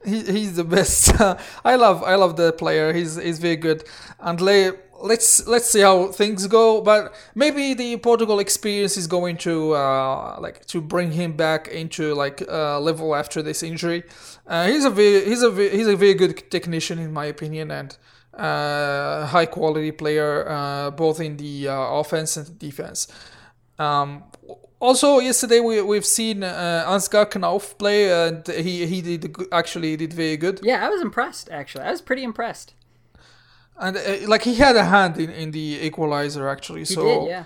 he, 0.04 0.24
he's 0.24 0.56
the 0.56 0.64
best. 0.64 1.12
I 1.64 1.76
love 1.76 2.02
I 2.02 2.16
love 2.16 2.34
the 2.34 2.52
player. 2.52 2.92
He's 2.92 3.14
he's 3.14 3.38
very 3.38 3.54
good. 3.54 3.84
And 4.18 4.40
le, 4.40 4.72
let's 5.00 5.46
let's 5.46 5.70
see 5.70 5.80
how 5.80 6.08
things 6.12 6.46
go. 6.46 6.80
But 6.80 7.14
maybe 7.34 7.74
the 7.74 7.96
Portugal 7.98 8.38
experience 8.38 8.96
is 8.96 9.06
going 9.06 9.36
to 9.38 9.74
uh, 9.74 10.38
like 10.40 10.66
to 10.66 10.80
bring 10.80 11.12
him 11.12 11.32
back 11.32 11.68
into 11.68 12.14
like 12.14 12.42
uh, 12.48 12.80
level 12.80 13.14
after 13.14 13.42
this 13.42 13.62
injury. 13.62 14.04
Uh, 14.46 14.66
he's 14.66 14.84
a 14.84 14.90
very 14.90 15.24
he's 15.24 15.42
a 15.42 15.50
very, 15.50 15.70
he's 15.70 15.86
a 15.86 15.96
very 15.96 16.14
good 16.14 16.50
technician 16.50 16.98
in 16.98 17.12
my 17.12 17.26
opinion 17.26 17.70
and 17.70 17.96
uh, 18.34 19.26
high 19.26 19.46
quality 19.46 19.92
player 19.92 20.48
uh, 20.48 20.90
both 20.90 21.20
in 21.20 21.36
the 21.36 21.68
uh, 21.68 21.74
offense 21.74 22.36
and 22.36 22.58
defense. 22.58 23.08
Um, 23.78 24.24
also, 24.78 25.20
yesterday 25.20 25.60
we 25.60 25.80
we've 25.80 26.04
seen 26.04 26.42
uh, 26.42 26.84
Ansgar 26.86 27.26
Knauf 27.30 27.78
play, 27.78 28.12
and 28.12 28.46
he 28.46 28.86
he 28.86 29.00
did 29.00 29.34
actually 29.50 29.96
did 29.96 30.12
very 30.12 30.36
good, 30.36 30.60
Yeah, 30.62 30.84
I 30.84 30.90
was 30.90 31.00
impressed 31.00 31.48
actually. 31.50 31.84
I 31.84 31.90
was 31.90 32.02
pretty 32.02 32.22
impressed. 32.22 32.74
And 33.78 33.96
uh, 33.96 34.28
like 34.28 34.42
he 34.42 34.54
had 34.54 34.76
a 34.76 34.84
hand 34.84 35.18
in, 35.18 35.30
in 35.30 35.50
the 35.50 35.78
equalizer 35.82 36.48
actually. 36.48 36.80
He 36.80 36.86
so 36.86 37.02
did, 37.02 37.28
yeah. 37.30 37.44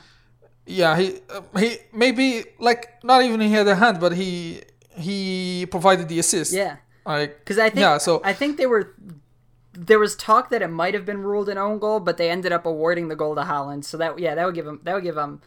yeah, 0.67 0.97
he 0.97 1.19
uh, 1.29 1.59
he 1.59 1.79
maybe 1.93 2.45
like 2.59 3.03
not 3.03 3.23
even 3.23 3.41
he 3.41 3.51
had 3.51 3.67
a 3.67 3.75
hand, 3.75 3.99
but 4.01 4.13
he 4.13 4.63
he 4.97 5.67
provided 5.71 6.09
the 6.09 6.19
assist. 6.19 6.53
Yeah, 6.53 6.77
Like 7.05 7.39
because 7.41 7.59
I 7.59 7.69
think 7.71 7.81
Yeah, 7.81 7.99
so- 7.99 8.21
I 8.25 8.33
think 8.33 8.57
they 8.59 8.67
were. 8.67 8.95
There 9.73 9.99
was 10.01 10.17
talk 10.17 10.51
that 10.51 10.63
it 10.63 10.69
might 10.69 10.95
have 10.95 11.07
been 11.07 11.23
ruled 11.23 11.49
an 11.49 11.57
own 11.57 11.79
goal, 11.79 12.01
but 12.01 12.17
they 12.17 12.29
ended 12.29 12.53
up 12.53 12.67
awarding 12.67 13.09
the 13.09 13.17
goal 13.17 13.35
to 13.37 13.43
Haaland. 13.43 13.85
So 13.85 13.97
that 13.99 14.19
yeah, 14.19 14.35
that 14.35 14.45
would 14.45 14.55
give 14.55 14.67
him 14.67 14.81
that 14.85 14.95
would 14.95 15.05
give 15.05 15.17
him 15.17 15.41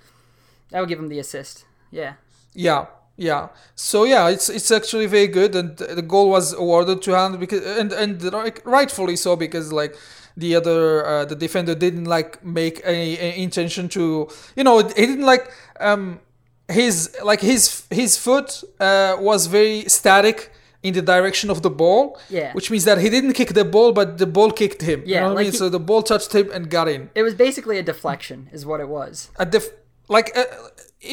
that 0.71 0.79
would 0.79 0.89
give 0.89 0.99
him 0.99 1.09
the 1.09 1.19
assist. 1.19 1.65
Yeah, 1.91 2.13
Yeah, 2.53 2.85
yeah. 3.17 3.49
So 3.75 4.05
yeah, 4.05 4.29
it's 4.29 4.49
it's 4.49 4.71
actually 4.71 5.05
very 5.07 5.27
good, 5.27 5.55
and 5.55 5.77
the 5.77 6.01
goal 6.01 6.29
was 6.29 6.53
awarded 6.53 7.01
to 7.03 7.11
Hand 7.11 7.39
because 7.39 7.63
and 7.79 7.91
and 7.91 8.33
rightfully 8.65 9.15
so 9.17 9.35
because 9.35 9.71
like 9.71 9.95
the 10.37 10.55
other 10.55 11.05
uh, 11.05 11.25
the 11.25 11.35
defender 11.35 11.75
didn't 11.75 12.05
like 12.05 12.43
make 12.43 12.81
any, 12.83 13.17
any 13.19 13.43
intention 13.43 13.87
to 13.89 14.27
you 14.55 14.63
know 14.63 14.77
he 14.79 15.05
didn't 15.05 15.25
like 15.25 15.51
um 15.79 16.19
his 16.67 17.15
like 17.23 17.41
his 17.41 17.83
his 17.89 18.17
foot 18.17 18.63
uh, 18.79 19.15
was 19.19 19.47
very 19.47 19.83
static 19.87 20.51
in 20.81 20.93
the 20.93 21.01
direction 21.01 21.49
of 21.49 21.61
the 21.61 21.69
ball 21.69 22.19
Yeah. 22.29 22.51
which 22.53 22.69
means 22.71 22.83
that 22.85 22.97
he 22.97 23.09
didn't 23.09 23.33
kick 23.33 23.53
the 23.53 23.65
ball 23.65 23.91
but 23.93 24.17
the 24.17 24.25
ball 24.27 24.51
kicked 24.51 24.81
him 24.81 24.99
you 25.05 25.13
Yeah, 25.13 25.21
know 25.21 25.27
what 25.27 25.35
like 25.35 25.43
I 25.43 25.45
mean 25.45 25.51
he- 25.51 25.57
so 25.57 25.69
the 25.69 25.79
ball 25.79 26.01
touched 26.03 26.33
him 26.33 26.49
and 26.51 26.69
got 26.69 26.87
in 26.87 27.09
it 27.15 27.23
was 27.23 27.33
basically 27.35 27.77
a 27.77 27.83
deflection, 27.83 28.49
is 28.51 28.65
what 28.65 28.79
it 28.81 28.89
was. 28.89 29.29
a 29.37 29.45
def- 29.45 29.71
like 30.09 30.35
uh, 30.37 30.43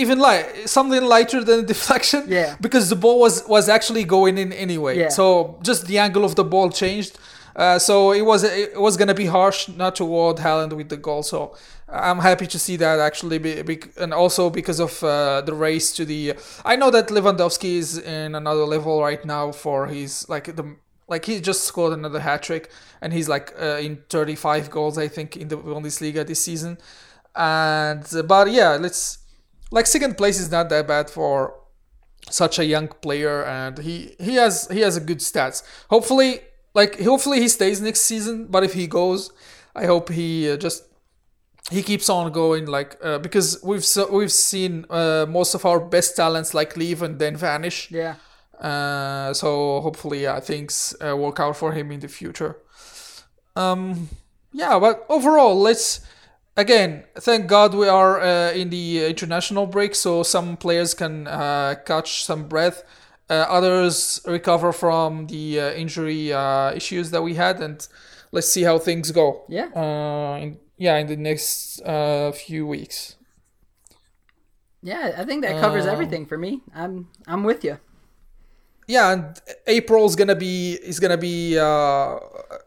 even 0.03 0.19
like 0.19 0.69
something 0.69 1.03
lighter 1.03 1.41
than 1.45 1.61
a 1.61 1.63
deflection 1.75 2.25
Yeah. 2.29 2.57
because 2.61 2.89
the 2.89 2.97
ball 3.05 3.19
was 3.21 3.35
was 3.57 3.69
actually 3.69 4.05
going 4.05 4.39
in 4.39 4.53
anyway 4.53 4.95
Yeah. 4.99 5.09
so 5.11 5.25
just 5.63 5.87
the 5.87 5.99
angle 5.99 6.25
of 6.25 6.35
the 6.41 6.45
ball 6.55 6.71
changed 6.71 7.13
uh, 7.57 7.79
so 7.79 8.13
it 8.13 8.23
was 8.23 8.45
it 8.45 8.81
was 8.81 8.97
gonna 8.97 9.15
be 9.15 9.27
harsh 9.27 9.69
not 9.69 9.97
to 9.97 10.05
award 10.05 10.39
Haaland 10.39 10.73
with 10.73 10.89
the 10.89 10.97
goal. 10.97 11.23
So 11.23 11.57
I'm 11.89 12.21
happy 12.21 12.47
to 12.47 12.59
see 12.59 12.77
that 12.77 13.01
actually 13.01 13.39
be, 13.39 13.63
be, 13.63 13.83
and 13.99 14.15
also 14.15 14.51
because 14.51 14.79
of 14.79 15.03
uh, 15.03 15.41
the 15.41 15.55
race 15.55 15.93
to 15.95 16.05
the 16.05 16.35
I 16.65 16.77
know 16.77 16.91
that 16.91 17.09
Lewandowski 17.09 17.77
is 17.77 17.99
in 17.99 18.35
another 18.35 18.65
level 18.65 19.01
right 19.01 19.25
now 19.25 19.53
for 19.53 19.87
his 19.87 20.29
like 20.29 20.55
the 20.57 20.77
like 21.09 21.25
he 21.25 21.41
just 21.41 21.65
scored 21.65 21.93
another 21.93 22.21
hat 22.21 22.43
trick 22.45 22.71
and 23.01 23.13
he's 23.13 23.29
like 23.29 23.53
uh, 23.61 23.79
in 23.81 23.97
35 24.09 24.71
goals 24.71 24.97
I 24.97 25.09
think 25.09 25.37
in 25.37 25.49
the 25.49 25.57
Bundesliga 25.57 26.27
this 26.27 26.45
season. 26.45 26.79
And 27.35 28.07
uh, 28.15 28.23
but 28.23 28.51
yeah 28.53 28.77
let's 28.81 29.19
like 29.73 29.87
second 29.87 30.17
place 30.17 30.39
is 30.39 30.51
not 30.51 30.69
that 30.69 30.87
bad 30.87 31.11
for 31.11 31.57
such 32.31 32.59
a 32.61 32.65
young 32.65 32.87
player 32.87 33.45
and 33.45 33.79
he 33.79 34.15
he 34.21 34.35
has 34.37 34.69
he 34.71 34.81
has 34.81 34.97
a 34.97 35.01
good 35.01 35.19
stats. 35.19 35.65
Hopefully 35.89 36.43
like 36.75 37.01
hopefully 37.01 37.41
he 37.41 37.49
stays 37.49 37.81
next 37.81 38.01
season 38.03 38.47
but 38.47 38.63
if 38.65 38.75
he 38.75 38.87
goes 38.87 39.31
i 39.75 39.87
hope 39.87 40.09
he 40.11 40.51
uh, 40.51 40.57
just 40.57 40.85
he 41.71 41.83
keeps 41.83 42.09
on 42.09 42.33
going 42.33 42.67
like 42.67 42.97
uh, 43.03 43.19
because 43.19 43.61
we've 43.63 43.85
so, 43.85 44.11
we've 44.11 44.33
seen 44.33 44.85
uh, 44.91 45.27
most 45.29 45.55
of 45.55 45.65
our 45.65 45.79
best 45.79 46.17
talents 46.17 46.55
like 46.55 46.77
leave 46.77 47.03
and 47.03 47.19
then 47.19 47.37
vanish 47.37 47.91
Yeah, 47.91 48.17
uh, 48.61 49.33
so 49.33 49.81
hopefully, 49.81 50.23
yeah, 50.23 50.39
things 50.41 50.95
uh, 51.01 51.17
work 51.17 51.41
out 51.41 51.57
for 51.57 51.73
him 51.73 51.91
in 51.91 52.01
the 52.01 52.09
future. 52.09 52.57
Um, 53.57 54.09
yeah, 54.53 54.79
but 54.79 55.07
overall, 55.09 55.59
let's 55.59 56.01
again 56.57 57.05
thank 57.19 57.47
God 57.47 57.75
we 57.75 57.89
are 57.89 58.21
uh, 58.21 58.53
in 58.53 58.71
the 58.71 59.07
international 59.07 59.67
break, 59.67 59.95
so 59.95 60.23
some 60.23 60.57
players 60.57 60.95
can 60.95 61.27
uh, 61.27 61.77
catch 61.87 62.25
some 62.25 62.49
breath. 62.49 62.83
Uh, 63.31 63.47
others 63.49 64.21
recover 64.27 64.73
from 64.73 65.27
the 65.29 65.61
uh, 65.61 65.71
injury 65.83 66.33
uh, 66.33 66.73
issues 66.75 67.11
that 67.13 67.23
we 67.23 67.35
had, 67.35 67.61
and 67.61 67.87
let's 68.33 68.49
see 68.49 68.65
how 68.65 68.79
things 68.79 69.13
go. 69.13 69.45
yeah. 69.49 69.69
Uh, 69.75 70.37
in, 70.43 70.59
yeah, 70.77 70.97
in 70.99 71.07
the 71.07 71.17
next 71.17 71.81
uh, 71.83 72.33
few 72.33 72.67
weeks. 72.67 73.17
Yeah, 74.83 75.13
I 75.19 75.25
think 75.25 75.43
that 75.45 75.61
covers 75.61 75.85
Um, 75.87 75.91
everything 75.93 76.27
for 76.27 76.39
me. 76.39 76.63
I'm 76.75 77.09
I'm 77.27 77.45
with 77.45 77.65
you. 77.65 77.79
yeah 78.97 79.13
and 79.15 79.25
april 79.69 80.05
is 80.11 80.17
gonna 80.17 80.35
be 80.35 80.75
is 80.93 80.99
gonna 80.99 81.17
be 81.31 81.57
uh 81.59 82.19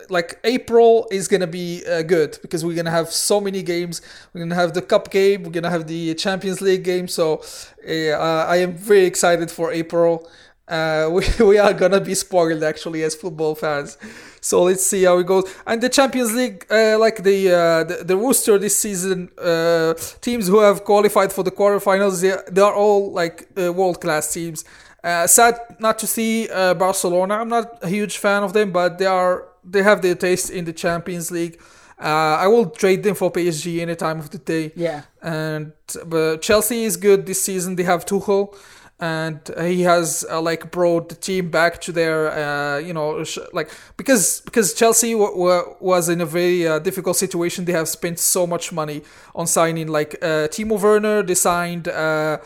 like 0.09 0.39
april 0.45 1.05
is 1.11 1.27
gonna 1.27 1.51
be 1.61 1.83
uh, 1.85 2.01
good 2.15 2.31
because 2.41 2.63
we're 2.65 2.75
gonna 2.81 2.97
have 2.99 3.09
so 3.11 3.41
many 3.41 3.61
games 3.73 4.01
we're 4.31 4.39
gonna 4.45 4.55
have 4.63 4.71
the 4.73 4.81
cup 4.81 5.05
game 5.11 5.43
we're 5.43 5.51
gonna 5.59 5.69
have 5.77 5.85
the 5.87 6.01
champions 6.15 6.61
league 6.61 6.83
game 6.93 7.07
so 7.09 7.25
uh, 7.89 8.53
i 8.53 8.55
am 8.65 8.71
very 8.91 9.05
excited 9.05 9.51
for 9.51 9.67
april 9.81 10.13
uh, 10.67 11.09
we, 11.11 11.23
we 11.45 11.57
are 11.57 11.73
gonna 11.73 11.99
be 12.01 12.15
spoiled 12.15 12.63
actually 12.63 13.03
as 13.03 13.15
football 13.15 13.55
fans 13.55 13.97
so 14.41 14.63
let's 14.63 14.85
see 14.85 15.03
how 15.03 15.17
it 15.17 15.25
goes 15.27 15.43
and 15.67 15.81
the 15.81 15.89
champions 15.89 16.33
league 16.33 16.65
uh, 16.71 16.97
like 16.97 17.23
the, 17.23 17.49
uh, 17.51 17.83
the 17.83 18.03
the 18.03 18.15
rooster 18.15 18.57
this 18.57 18.77
season 18.77 19.29
uh, 19.37 19.93
teams 20.21 20.47
who 20.47 20.59
have 20.59 20.83
qualified 20.83 21.31
for 21.31 21.43
the 21.43 21.51
quarterfinals 21.51 22.21
they, 22.21 22.35
they 22.51 22.61
are 22.61 22.73
all 22.73 23.11
like 23.11 23.47
uh, 23.57 23.71
world 23.73 23.99
class 23.99 24.31
teams 24.33 24.63
uh, 25.03 25.27
sad 25.27 25.59
not 25.79 25.99
to 25.99 26.07
see 26.07 26.49
uh, 26.49 26.73
Barcelona. 26.75 27.35
I'm 27.35 27.49
not 27.49 27.79
a 27.83 27.89
huge 27.89 28.17
fan 28.17 28.41
of 28.43 28.53
them, 28.53 28.71
but 28.71 28.97
they 28.99 29.05
are 29.05 29.49
they 29.63 29.83
have 29.83 30.01
their 30.01 30.15
taste 30.15 30.49
in 30.49 30.63
the 30.65 30.71
Champions 30.73 31.29
League. 31.29 31.59
Uh, 31.99 32.37
I 32.39 32.47
will 32.47 32.69
trade 32.69 33.03
them 33.03 33.15
for 33.15 33.31
PSG 33.31 33.81
any 33.81 33.95
time 33.95 34.19
of 34.19 34.29
the 34.29 34.37
day. 34.37 34.71
Yeah, 34.75 35.03
And 35.21 35.73
but 36.05 36.41
Chelsea 36.41 36.85
is 36.85 36.97
good 36.97 37.25
this 37.25 37.41
season. 37.41 37.75
They 37.75 37.83
have 37.83 38.05
Tuchel, 38.05 38.55
and 39.03 39.39
he 39.71 39.81
has 39.83 40.25
uh, 40.29 40.41
like 40.49 40.63
brought 40.71 41.05
the 41.09 41.15
team 41.15 41.49
back 41.49 41.73
to 41.81 41.91
their 41.91 42.17
uh, 42.31 42.77
you 42.87 42.93
know 42.93 43.23
sh- 43.23 43.49
like 43.59 43.69
because 43.97 44.41
because 44.45 44.73
Chelsea 44.73 45.11
w- 45.13 45.31
w- 45.43 45.75
was 45.79 46.07
in 46.09 46.21
a 46.21 46.25
very 46.25 46.59
uh, 46.67 46.79
difficult 46.79 47.15
situation. 47.17 47.65
They 47.65 47.73
have 47.81 47.87
spent 47.87 48.17
so 48.19 48.47
much 48.47 48.71
money 48.71 49.01
on 49.35 49.45
signing 49.47 49.87
like 49.99 50.11
uh, 50.21 50.47
Timo 50.53 50.75
Werner. 50.83 51.23
They 51.23 51.35
signed. 51.35 51.87
Uh, 51.87 52.37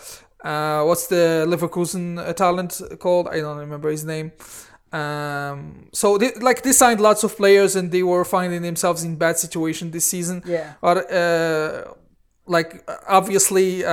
uh, 0.43 0.84
what's 0.88 1.08
the 1.08 1.46
Leverkusen 1.52 2.34
talent 2.36 2.82
called? 3.00 3.28
I 3.28 3.38
don't 3.41 3.58
remember 3.58 3.89
his 3.91 4.04
name. 4.06 4.32
Um, 4.93 5.89
so 5.91 6.17
they, 6.17 6.32
like 6.50 6.62
they 6.62 6.72
signed 6.72 7.02
lots 7.02 7.24
of 7.24 7.36
players 7.36 7.76
and 7.76 7.91
they 7.91 8.04
were 8.04 8.24
finding 8.24 8.62
themselves 8.62 9.04
in 9.04 9.15
bad 9.17 9.38
situation 9.38 9.91
this 9.91 10.06
season. 10.06 10.41
yeah, 10.46 10.74
But 10.82 10.98
uh, 11.12 11.93
like 12.46 12.70
obviously, 13.08 13.84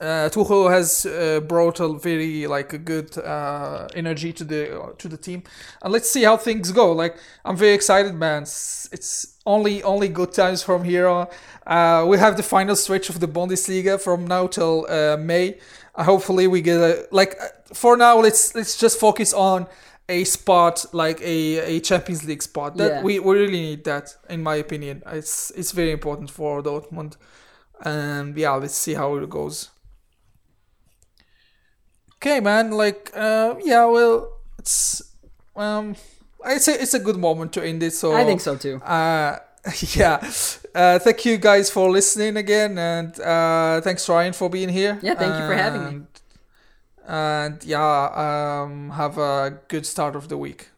uh, 0.00 0.28
Tuchel 0.30 0.70
has 0.70 1.04
uh, 1.06 1.40
brought 1.40 1.80
a 1.80 1.88
very 1.98 2.46
like 2.46 2.72
a 2.72 2.78
good 2.78 3.16
uh, 3.18 3.86
energy 3.94 4.32
to 4.32 4.44
the 4.44 4.94
to 4.98 5.08
the 5.08 5.16
team, 5.16 5.42
and 5.82 5.92
let's 5.92 6.10
see 6.10 6.24
how 6.24 6.36
things 6.36 6.72
go. 6.72 6.92
Like 6.92 7.16
I'm 7.44 7.56
very 7.56 7.74
excited, 7.74 8.14
man. 8.14 8.42
It's, 8.42 8.88
it's 8.92 9.36
only 9.44 9.82
only 9.82 10.08
good 10.08 10.32
times 10.32 10.62
from 10.62 10.84
here 10.84 11.06
on. 11.06 11.26
Uh, 11.66 12.04
we 12.08 12.18
have 12.18 12.36
the 12.36 12.42
final 12.42 12.76
stretch 12.76 13.10
of 13.10 13.20
the 13.20 13.28
Bundesliga 13.28 14.00
from 14.00 14.26
now 14.26 14.46
till 14.46 14.86
uh, 14.88 15.16
May. 15.18 15.58
Uh, 15.94 16.04
hopefully, 16.04 16.46
we 16.46 16.62
get 16.62 16.80
a 16.80 17.06
like 17.10 17.36
for 17.74 17.96
now. 17.96 18.18
Let's 18.20 18.54
let's 18.54 18.76
just 18.78 18.98
focus 18.98 19.34
on 19.34 19.66
a 20.08 20.24
spot 20.24 20.86
like 20.92 21.20
a, 21.20 21.76
a 21.76 21.80
Champions 21.80 22.24
League 22.24 22.42
spot. 22.42 22.76
That 22.76 22.90
Yeah. 22.90 23.02
we, 23.02 23.18
we 23.20 23.34
really 23.38 23.60
need 23.60 23.84
that, 23.84 24.16
in 24.28 24.42
my 24.42 24.56
opinion. 24.56 25.02
It's 25.06 25.50
it's 25.56 25.72
very 25.72 25.92
important 25.92 26.30
for 26.30 26.62
Dortmund, 26.62 27.16
and 27.84 28.36
yeah, 28.36 28.54
let's 28.54 28.74
see 28.74 28.94
how 28.94 29.16
it 29.16 29.28
goes. 29.28 29.70
Okay, 32.22 32.40
man. 32.40 32.70
Like, 32.70 33.10
uh, 33.14 33.54
yeah. 33.64 33.84
Well, 33.86 34.28
it's 34.58 35.02
um, 35.56 35.96
it's 36.44 36.68
a 36.68 36.80
it's 36.82 36.94
a 36.94 36.98
good 37.00 37.16
moment 37.16 37.52
to 37.54 37.64
end 37.64 37.82
it. 37.82 37.92
So 37.94 38.12
I 38.12 38.24
think 38.24 38.40
so 38.40 38.56
too. 38.56 38.76
uh, 38.84 39.38
yeah. 39.96 40.20
Uh, 40.74 40.98
thank 40.98 41.24
you 41.24 41.36
guys 41.38 41.70
for 41.70 41.90
listening 41.90 42.36
again, 42.36 42.78
and 42.78 43.18
uh, 43.20 43.80
thanks 43.80 44.08
Ryan 44.08 44.32
for 44.32 44.48
being 44.50 44.68
here. 44.68 44.98
Yeah, 45.02 45.14
thank 45.14 45.32
you 45.40 45.46
for 45.46 45.54
having 45.54 45.80
me. 45.82 45.88
And- 45.88 46.06
And 47.10 47.64
yeah, 47.64 48.62
um, 48.62 48.90
have 48.90 49.18
a 49.18 49.58
good 49.68 49.84
start 49.84 50.14
of 50.14 50.28
the 50.28 50.36
week. 50.36 50.69